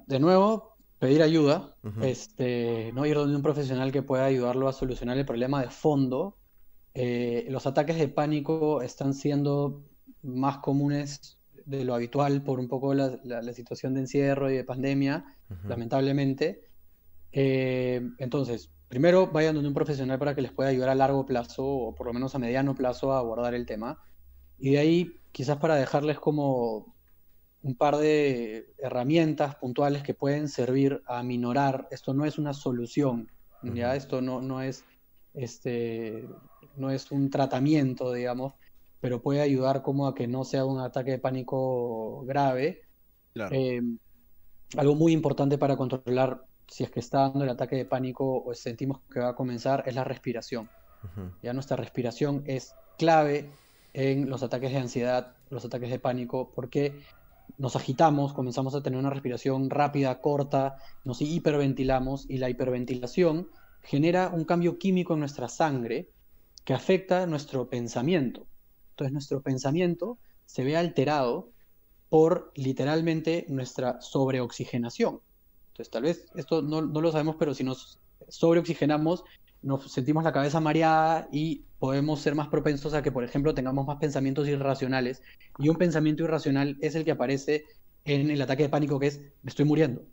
[0.06, 5.18] de nuevo, pedir ayuda, este, no ir donde un profesional que pueda ayudarlo a solucionar
[5.18, 6.38] el problema de fondo.
[6.94, 9.84] Eh, los ataques de pánico están siendo
[10.22, 15.26] más comunes de lo habitual por un poco la, situación de encierro y de pandemia,
[15.68, 16.62] lamentablemente.
[17.32, 21.66] Eh, entonces, primero vayan donde un profesional para que les pueda ayudar a largo plazo
[21.66, 24.00] o por lo menos a mediano plazo a abordar el tema.
[24.60, 26.94] Y de ahí, quizás para dejarles como
[27.64, 31.88] un par de herramientas puntuales que pueden servir a minorar.
[31.92, 33.32] Esto no es una solución,
[33.64, 34.84] ya esto no, no es
[35.34, 36.28] este
[36.76, 38.54] no es un tratamiento, digamos,
[39.04, 42.84] pero puede ayudar como a que no sea un ataque de pánico grave.
[43.52, 43.82] Eh,
[44.78, 48.54] algo muy importante para controlar si es que está dando el ataque de pánico o
[48.54, 50.70] sentimos que va a comenzar es la respiración.
[51.42, 53.52] Ya nuestra respiración es clave
[53.92, 57.02] en los ataques de ansiedad, los ataques de pánico, porque
[57.58, 63.50] nos agitamos, comenzamos a tener una respiración rápida, corta, nos hiperventilamos y la hiperventilación
[63.82, 66.10] genera un cambio químico en nuestra sangre
[66.64, 68.48] que afecta nuestro pensamiento.
[68.94, 71.50] Entonces nuestro pensamiento se ve alterado
[72.10, 75.20] por literalmente nuestra sobreoxigenación.
[75.72, 79.24] Entonces tal vez esto no, lo sabemos, pero si nos sobreoxigenamos,
[79.64, 83.88] nos sentimos la cabeza mareada y podemos ser más propensos a que, por ejemplo, tengamos
[83.88, 85.24] más pensamientos irracionales.
[85.58, 87.66] Y un pensamiento irracional es el que aparece
[88.06, 90.04] en el ataque de pánico, que es, me estoy muriendo,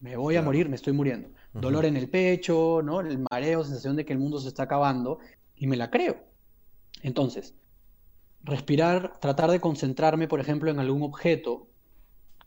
[0.00, 1.28] me voy a morir, me estoy muriendo.
[1.52, 3.00] Dolor en el pecho, ¿no?
[3.00, 5.18] El mareo, sensación de que el mundo se está acabando,
[5.54, 6.16] y me la creo.
[7.02, 7.54] Entonces,
[8.44, 11.68] respirar, tratar de concentrarme, por ejemplo, en algún objeto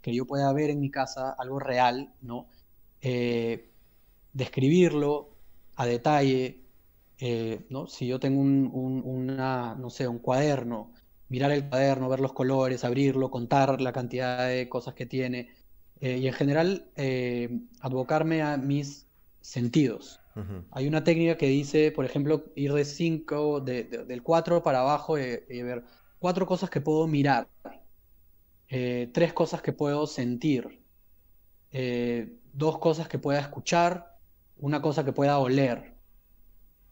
[0.01, 2.47] que yo pueda ver en mi casa, algo real, ¿no?
[3.01, 3.71] Eh,
[4.33, 5.29] describirlo
[5.75, 6.61] a detalle,
[7.19, 7.87] eh, ¿no?
[7.87, 8.69] Si yo tengo un,
[9.03, 10.91] una, no sé, un cuaderno,
[11.29, 15.49] mirar el cuaderno, ver los colores, abrirlo, contar la cantidad de cosas que tiene,
[16.01, 16.91] eh, y en general
[17.81, 19.07] advocarme a mis
[19.41, 20.19] sentidos.
[20.71, 25.61] Hay una técnica que dice, por ejemplo, ir de 5, del 4 para abajo y
[25.61, 25.83] ver
[26.19, 27.47] cuatro cosas que puedo mirar,
[28.67, 30.83] eh, tres cosas que puedo sentir,
[31.71, 34.17] eh, dos cosas que pueda escuchar,
[34.57, 35.95] una cosa que pueda oler.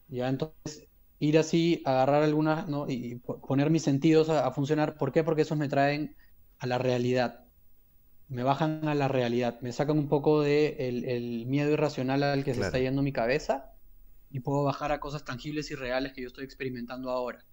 [0.07, 0.87] Ya, entonces
[1.19, 2.85] ir así, agarrar algunas, ¿no?
[2.87, 4.97] Y poner mis sentidos a, funcionar.
[4.97, 5.23] ¿Por qué?
[5.23, 6.15] Porque esos me traen
[6.59, 7.42] a la realidad.
[8.29, 12.53] Me bajan a la realidad, me sacan un poco de el, miedo irracional al que
[12.53, 13.73] se está yendo mi cabeza
[14.31, 17.45] y puedo bajar a cosas tangibles y reales que yo estoy experimentando ahora.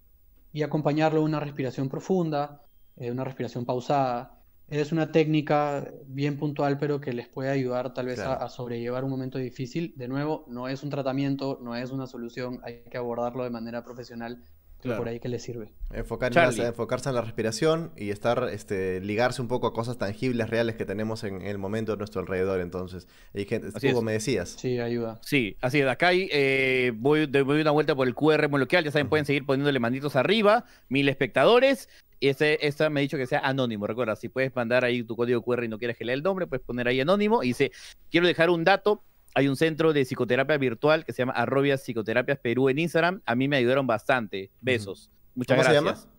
[0.53, 2.62] Y acompañarlo una respiración profunda,
[2.97, 4.41] eh, una respiración pausada.
[4.68, 9.11] Es una técnica bien puntual, pero que les puede ayudar tal vez a, sobrellevar un
[9.11, 9.93] momento difícil.
[9.97, 13.83] De nuevo, no es un tratamiento, no es una solución, hay que abordarlo de manera
[13.83, 14.45] profesional.
[14.83, 15.72] Por ahí que les sirve.
[15.93, 20.76] Enfocar enfocarse en la respiración y estar, este, ligarse un poco a cosas tangibles, reales
[20.76, 22.61] que tenemos en, el momento de nuestro alrededor.
[22.61, 23.47] Entonces, y
[23.91, 24.57] Hugo, me decías.
[24.59, 25.20] Sí, ayuda.
[25.22, 25.87] Sí, así es.
[25.87, 28.85] Acá hay, eh, voy, voy una vuelta por el QR local.
[28.85, 30.64] Ya saben, pueden seguir poniéndole manditos arriba.
[30.89, 31.89] Mil espectadores.
[32.20, 33.87] Y ese, esta me ha dicho que sea anónimo.
[33.87, 36.47] Recuerda, si puedes mandar ahí tu código QR y no quieres que lea el nombre,
[36.47, 37.43] puedes poner ahí anónimo.
[37.43, 37.72] Y dice,
[38.11, 39.03] quiero dejar un dato.
[39.35, 43.22] Hay un centro de psicoterapia virtual que se llama Arrobias Psicoterapias Perú en Instagram.
[43.26, 44.51] A mí me ayudaron bastante.
[44.61, 45.11] Besos.
[45.35, 46.01] Muchas ¿Cómo gracias.
[46.01, 46.14] se llama?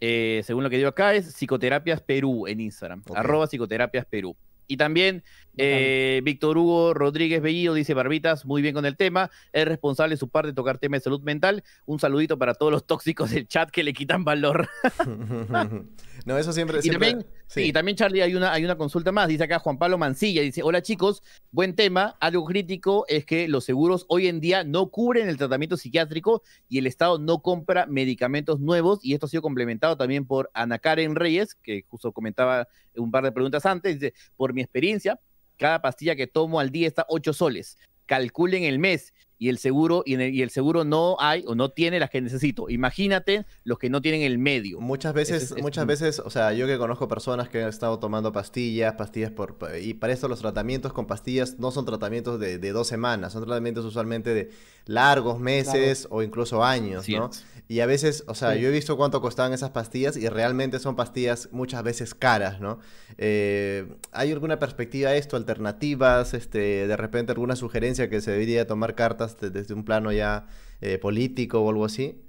[0.00, 3.02] Eh, según lo que digo acá, es Psicoterapias Perú en Instagram.
[3.14, 4.36] Arroba Psicoterapias Perú.
[4.66, 5.22] Y también
[5.56, 10.18] eh, Víctor Hugo Rodríguez Bellido dice, Barbitas, muy bien con el tema, es responsable de
[10.18, 11.62] su parte de tocar temas de salud mental.
[11.86, 14.68] Un saludito para todos los tóxicos del chat que le quitan valor.
[16.24, 16.80] no, eso siempre...
[16.82, 17.26] Y, También,
[17.56, 20.62] y también, Charlie, hay una, hay una consulta más, dice acá Juan Pablo Mancilla, dice,
[20.62, 25.28] hola chicos, buen tema, algo crítico es que los seguros hoy en día no cubren
[25.28, 29.96] el tratamiento psiquiátrico y el Estado no compra medicamentos nuevos y esto ha sido complementado
[29.96, 34.54] también por Ana Karen Reyes, que justo comentaba un par de preguntas antes, dice, por
[34.54, 35.18] mi experiencia,
[35.58, 37.78] cada pastilla que tomo al día está 8 soles.
[38.06, 42.10] Calculen el mes y el seguro y, el, seguro no hay o no tiene las
[42.10, 42.70] que necesito.
[42.70, 44.78] Imagínate los que no tienen el medio.
[44.78, 48.94] Muchas veces, muchas veces, o sea, yo que conozco personas que han estado tomando pastillas,
[48.94, 53.32] pastillas por y para esto los tratamientos con pastillas no son tratamientos de, dos semanas,
[53.32, 54.50] son tratamientos usualmente de
[54.86, 57.28] largos meses o incluso años, ¿no?
[57.66, 60.94] Y a veces, o sea, yo he visto cuánto costaban esas pastillas y realmente son
[60.94, 62.78] pastillas muchas veces caras, ¿no?
[63.18, 68.66] Eh, ¿Hay alguna perspectiva a esto, alternativas, este, de repente alguna sugerencia que se debería
[68.66, 70.46] tomar cartas desde un plano ya
[70.80, 72.22] eh, político o algo así?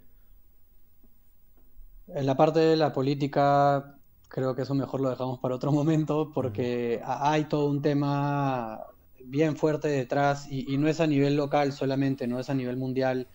[2.08, 3.98] En la parte de la política,
[4.28, 8.82] creo que eso mejor lo dejamos para otro momento, porque hay todo un tema
[9.26, 13.28] bien fuerte detrás y, no es a nivel local solamente, no es a nivel mundial,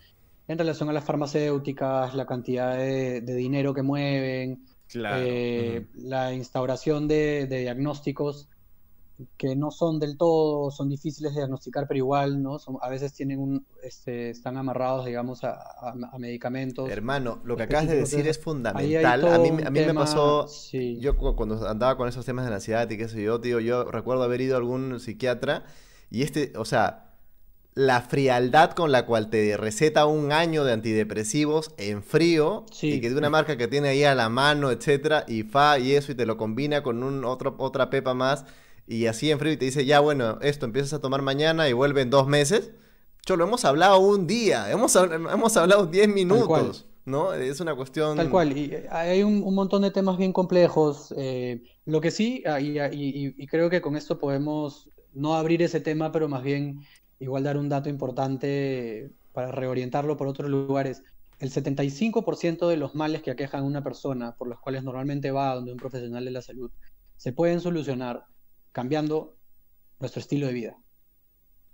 [0.47, 4.63] en relación a las farmacéuticas, la cantidad de, dinero que mueven,
[4.93, 8.49] eh, la instauración de diagnósticos
[9.37, 12.59] que no son del todo, son difíciles de diagnosticar, pero igual, ¿no?
[12.59, 15.57] Son, a veces tienen un, este, están amarrados, digamos, a,
[16.17, 16.89] medicamentos.
[16.89, 19.25] Hermano, lo que acabas de decir es fundamental.
[19.27, 20.47] A mí, a mí me pasó,
[20.99, 24.23] yo cuando andaba con esos temas de ansiedad y qué sé yo, tío, yo recuerdo
[24.23, 25.63] haber ido a algún psiquiatra
[26.09, 27.09] y este, o sea,
[27.75, 33.09] la frialdad con la cual te receta un año de antidepresivos en frío y que
[33.09, 36.15] de una marca que tiene ahí a la mano, etcétera, y fa y eso y
[36.15, 38.45] te lo combina con un otro, otra pepa más
[38.89, 41.73] y así en frío y te dice, ya bueno, esto empiezas a tomar mañana y
[41.73, 42.71] vuelve en dos meses.
[43.27, 47.31] lo hemos hablado un día, hemos, hemos hablado diez minutos, ¿no?
[47.33, 48.17] Es una cuestión...
[48.17, 51.13] Tal cual, y eh, hay un, montón de temas bien complejos.
[51.15, 52.79] Eh, lo que sí, ah, y,
[53.37, 56.81] y, creo que con esto podemos no abrir ese tema, pero más bien
[57.19, 61.03] igual dar un dato importante para reorientarlo por otros lugares.
[61.37, 65.51] El 75% de los males que aquejan a una persona, por los cuales normalmente va
[65.51, 66.71] a donde un profesional de la salud,
[67.17, 68.25] se pueden solucionar
[68.71, 69.35] cambiando
[69.99, 70.77] nuestro estilo de vida.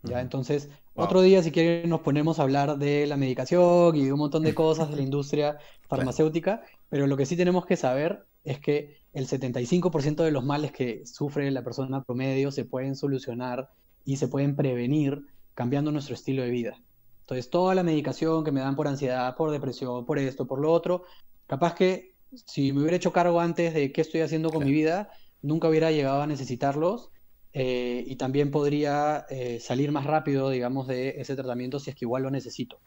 [0.04, 0.22] ¿Ya?
[0.22, 4.20] Entonces, otro día, si quieren, nos ponemos a hablar de la medicación y de un
[4.20, 8.60] montón de cosas de la industria farmacéutica, pero lo que sí tenemos que saber es
[8.60, 13.70] que el 75% de los males que sufre la persona promedio se pueden solucionar
[14.04, 15.26] y se pueden prevenir
[15.56, 16.78] cambiando nuestro estilo de vida.
[17.22, 20.72] Entonces, toda la medicación que me dan por ansiedad, por depresión, por esto, por lo
[20.72, 21.04] otro,
[21.48, 22.14] capaz que
[22.46, 25.10] si me hubiera hecho cargo antes de qué estoy haciendo con mi vida,
[25.46, 27.12] nunca hubiera llegado a necesitarlos
[27.54, 32.06] eh, y también podría eh, salir más rápido, digamos, de ese tratamiento si es que
[32.06, 32.80] igual lo necesito.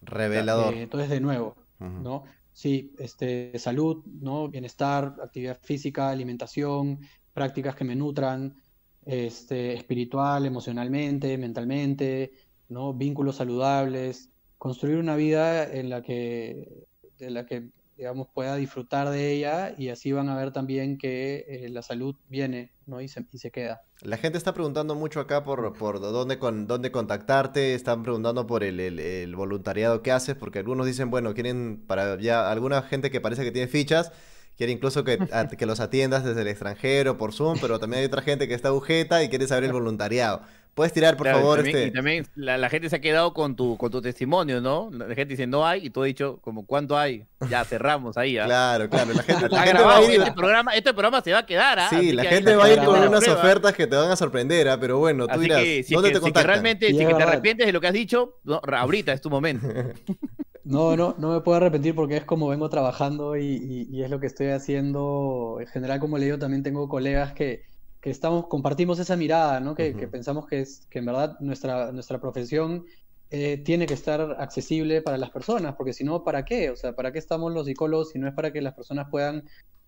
[0.00, 0.74] Revelador.
[0.74, 2.24] Eh, entonces, de nuevo, ¿no?
[2.52, 4.48] Sí, este, salud, ¿no?
[4.48, 7.00] Bienestar, actividad física, alimentación,
[7.32, 8.62] prácticas que me nutran,
[9.04, 12.32] este, espiritual, emocionalmente, mentalmente,
[12.68, 12.94] ¿no?
[12.94, 16.86] Vínculos saludables, construir una vida en la que,
[17.18, 21.44] en la que digamos, pueda disfrutar de ella y así van a ver también que
[21.48, 23.00] eh, la salud viene, ¿no?
[23.00, 23.82] Y se, y se, queda.
[24.02, 28.64] La gente está preguntando mucho acá por, por dónde, con, dónde contactarte, están preguntando por
[28.64, 33.20] el, el, voluntariado que haces, porque algunos dicen, bueno, quieren para ya, alguna gente que
[33.20, 34.12] parece que tiene fichas,
[34.56, 35.18] quiere incluso que,
[35.58, 38.68] que los atiendas desde el extranjero por Zoom, pero también hay otra gente que está
[38.68, 40.42] agujeta y quiere saber el voluntariado.
[40.74, 41.60] Puedes tirar, por favor.
[41.60, 41.88] Y también, este...
[41.88, 44.90] y también la, gente se ha quedado con tu, con tu testimonio, ¿no?
[44.90, 47.26] La gente dice, no hay, y tú has dicho, como, ¿cuánto hay?
[47.48, 48.38] Ya cerramos ahí.
[48.38, 48.46] ¿ah?
[48.46, 49.12] Claro, claro.
[49.14, 50.20] La gente, la gente va a ir...
[50.20, 51.78] este, programa, este programa se va a quedar.
[51.78, 51.86] ¿ah?
[51.90, 54.68] Sí, Así la gente va a ir con unas ofertas que te van a sorprender,
[54.68, 54.78] ¿ah?
[54.80, 56.42] pero bueno, tú Así dirás, que, si ¿dónde que, te contactan?
[56.42, 59.20] Si que realmente, si que te arrepientes de lo que has dicho, no, ahorita es
[59.20, 59.66] tu momento.
[60.66, 64.08] No, no, no me puedo arrepentir porque es como vengo trabajando y, y, y es
[64.08, 65.58] lo que estoy haciendo.
[65.60, 67.64] En general, como le digo, también tengo colegas que,
[68.04, 69.74] que estamos, compartimos esa mirada, ¿no?
[69.74, 69.98] Que, uh -huh.
[69.98, 72.84] que, pensamos que, es, que en verdad nuestra, nuestra profesión
[73.30, 76.68] eh, tiene que estar accesible para las personas, porque si no, ¿para qué?
[76.68, 79.44] O sea, ¿para qué estamos los psicólogos si no es para que las personas puedan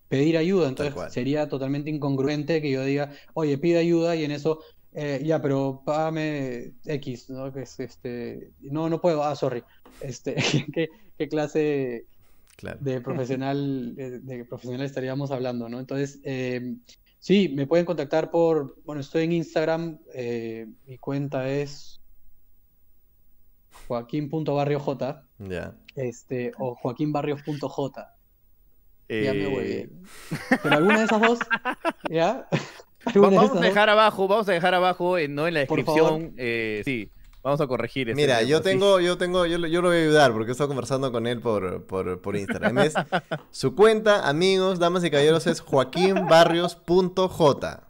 [0.08, 0.66] pedir ayuda?
[0.66, 4.60] Entonces sería totalmente incongruente que yo diga, oye, pide ayuda y en eso,
[4.94, 7.52] eh, ya, pero págame X, ¿no?
[7.52, 9.62] Que es, este, no, no puedo, ah, sorry.
[10.00, 10.36] Este,
[10.74, 10.88] ¿qué,
[11.18, 12.06] ¿qué, clase
[12.56, 12.78] claro.
[12.80, 15.80] de profesional de, de, profesional estaríamos hablando, ¿no?
[15.80, 16.76] Entonces, eh,
[17.18, 22.00] Sí, me pueden contactar por, bueno, estoy en Instagram, eh, mi cuenta es
[23.88, 24.98] joaquín.barrioj,
[25.38, 25.76] yeah.
[25.94, 28.16] este, o joaquínbarrios.j.
[29.08, 29.22] Eh...
[29.24, 29.90] Ya me voy.
[30.62, 31.38] Pero alguna de esas dos,
[32.10, 32.48] ¿ya?
[33.14, 35.46] Vamos a dejar abajo, vamos a dejar abajo, eh, ¿no?
[35.46, 37.10] En la descripción, eh, sí.
[37.46, 38.16] Vamos a corregir eso.
[38.16, 41.12] Mira, yo tengo, yo tengo, yo, yo, lo voy a ayudar porque he estado conversando
[41.12, 42.78] con él por, por, por Instagram.
[42.78, 42.94] Es,
[43.52, 47.88] su cuenta, amigos, damas y caballeros, es joaquínbarrios.j.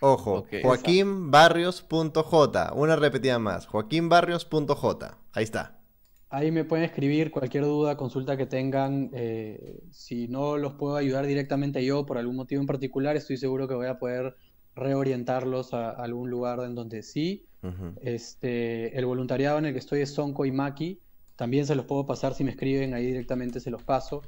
[0.00, 2.72] Ojo, okay, joaquínbarrios.j.
[2.74, 5.18] Una repetida más, joaquínbarrios.j.
[5.34, 5.78] Ahí está.
[6.28, 9.10] Ahí me pueden escribir cualquier duda, consulta que tengan.
[9.12, 13.68] Eh, si no los puedo ayudar directamente yo por algún motivo en particular, estoy seguro
[13.68, 14.34] que voy a poder
[14.76, 17.46] reorientarlos a, a algún lugar en donde sí.
[17.62, 17.94] Uh -huh.
[18.02, 21.00] este, el voluntariado en el que estoy es Sonco y Maki.
[21.34, 24.22] También se los puedo pasar si me escriben, ahí directamente se los paso.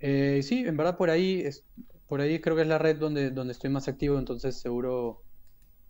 [0.00, 1.64] Eh, sí, en verdad por ahí, es,
[2.08, 5.22] por ahí creo que es la red donde, donde estoy más activo, entonces seguro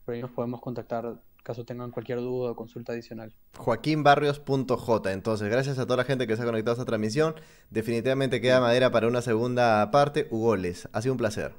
[0.05, 3.35] por ahí nos podemos contactar caso tengan cualquier duda o consulta adicional.
[3.59, 5.13] JoaquínBarrios.j.
[5.13, 7.35] Entonces, gracias a toda la gente que se ha conectado a esta transmisión.
[7.71, 10.27] Definitivamente queda madera para una segunda parte.
[10.31, 11.53] Ugoles, ha sido un placer.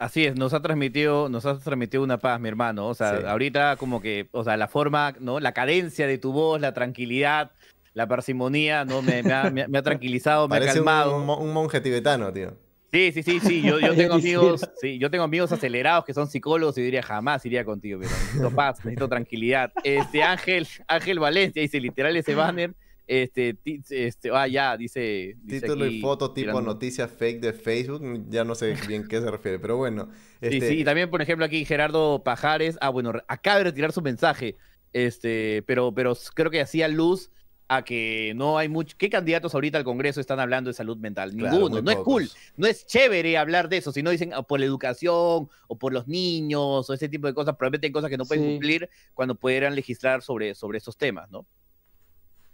[0.00, 2.88] Así es, nos ha transmitido, nos ha transmitido una paz, mi hermano.
[2.88, 3.26] O sea, sí.
[3.26, 5.40] ahorita como que, o sea, la forma, ¿no?
[5.40, 7.52] La cadencia de tu voz, la tranquilidad,
[7.92, 9.02] la parsimonía, ¿no?
[9.02, 11.18] Me, me, ha, me, me ha, tranquilizado, me Parece ha calmado.
[11.18, 12.56] Un, un, monje tibetano, tío.
[12.90, 13.60] Sí, sí, sí, sí.
[13.60, 17.44] Yo, yo tengo amigos, sí, yo tengo amigos acelerados que son psicólogos y diría jamás
[17.44, 19.70] iría contigo, pero necesito paz, necesito tranquilidad.
[19.84, 22.74] Este Ángel, Ángel Valencia dice literal ese banner.
[23.12, 23.58] Este,
[23.90, 25.34] este, ah, ya, dice.
[25.42, 26.62] dice Título aquí, y foto tipo tirando...
[26.62, 30.10] noticia fake de Facebook, ya no sé bien qué se refiere, pero bueno.
[30.40, 30.60] Este...
[30.60, 34.00] Sí, sí, y también, por ejemplo, aquí Gerardo Pajares, ah, bueno, acaba de retirar su
[34.00, 34.58] mensaje,
[34.92, 37.32] este, pero, pero creo que hacía luz
[37.66, 38.96] a que no hay mucho.
[38.96, 41.34] ¿Qué candidatos ahorita al Congreso están hablando de salud mental?
[41.34, 41.66] Ninguno.
[41.66, 44.66] Claro, no es cool, no es chévere hablar de eso, sino dicen oh, por la
[44.66, 47.56] educación o por los niños o ese tipo de cosas.
[47.56, 48.50] Probablemente hay cosas que no pueden sí.
[48.52, 51.44] cumplir cuando pudieran legislar sobre, sobre esos temas, ¿no?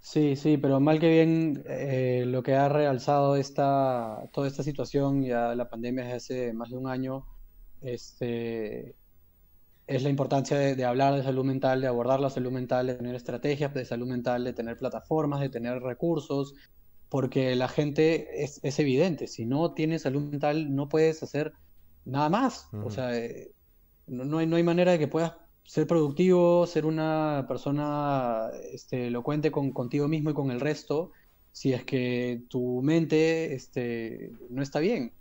[0.06, 5.24] Sí, sí, pero mal que bien eh, lo que ha realzado esta, toda esta situación,
[5.24, 7.26] ya la pandemia desde hace más de un año,
[7.80, 8.94] este,
[9.88, 12.94] es la importancia de, de, hablar de salud mental, de abordar la salud mental, de
[12.94, 16.54] tener estrategias de salud mental, de tener plataformas, de tener recursos,
[17.08, 21.52] porque la gente es, es evidente, si no tienes salud mental no puedes hacer
[22.04, 22.86] nada más, uh -huh.
[22.86, 23.50] o sea, eh,
[24.06, 25.32] no, no, hay, no hay manera de que puedas
[25.66, 31.10] ser productivo, ser una persona este, elocuente con, contigo mismo y con el resto,
[31.52, 35.12] si es que tu mente este, no está bien.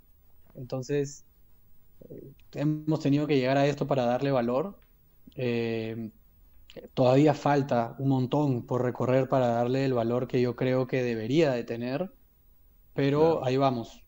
[0.55, 1.25] Entonces,
[2.09, 4.77] eh, hemos tenido que llegar a esto para darle valor.
[5.35, 6.11] Eh,
[6.93, 11.51] todavía falta un montón por recorrer para darle el valor que yo creo que debería
[11.51, 12.11] de tener,
[12.93, 13.45] pero claro.
[13.45, 14.04] ahí vamos.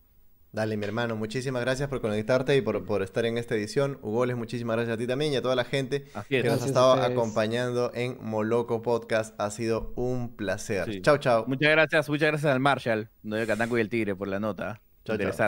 [0.52, 4.00] Dale, mi hermano, muchísimas gracias por conectarte y por, por estar en esta edición.
[4.02, 6.66] Hugo, les muchísimas gracias a ti también y a toda la gente que nos ha
[6.66, 9.40] estado acompañando en Moloco Podcast.
[9.40, 11.02] Ha sido un placer.
[11.02, 11.46] Chao, chao.
[11.48, 14.82] Muchas gracias, muchas gracias al Marshall, de Catanco y el Tigre, por la nota.
[15.04, 15.46] Chao, chao.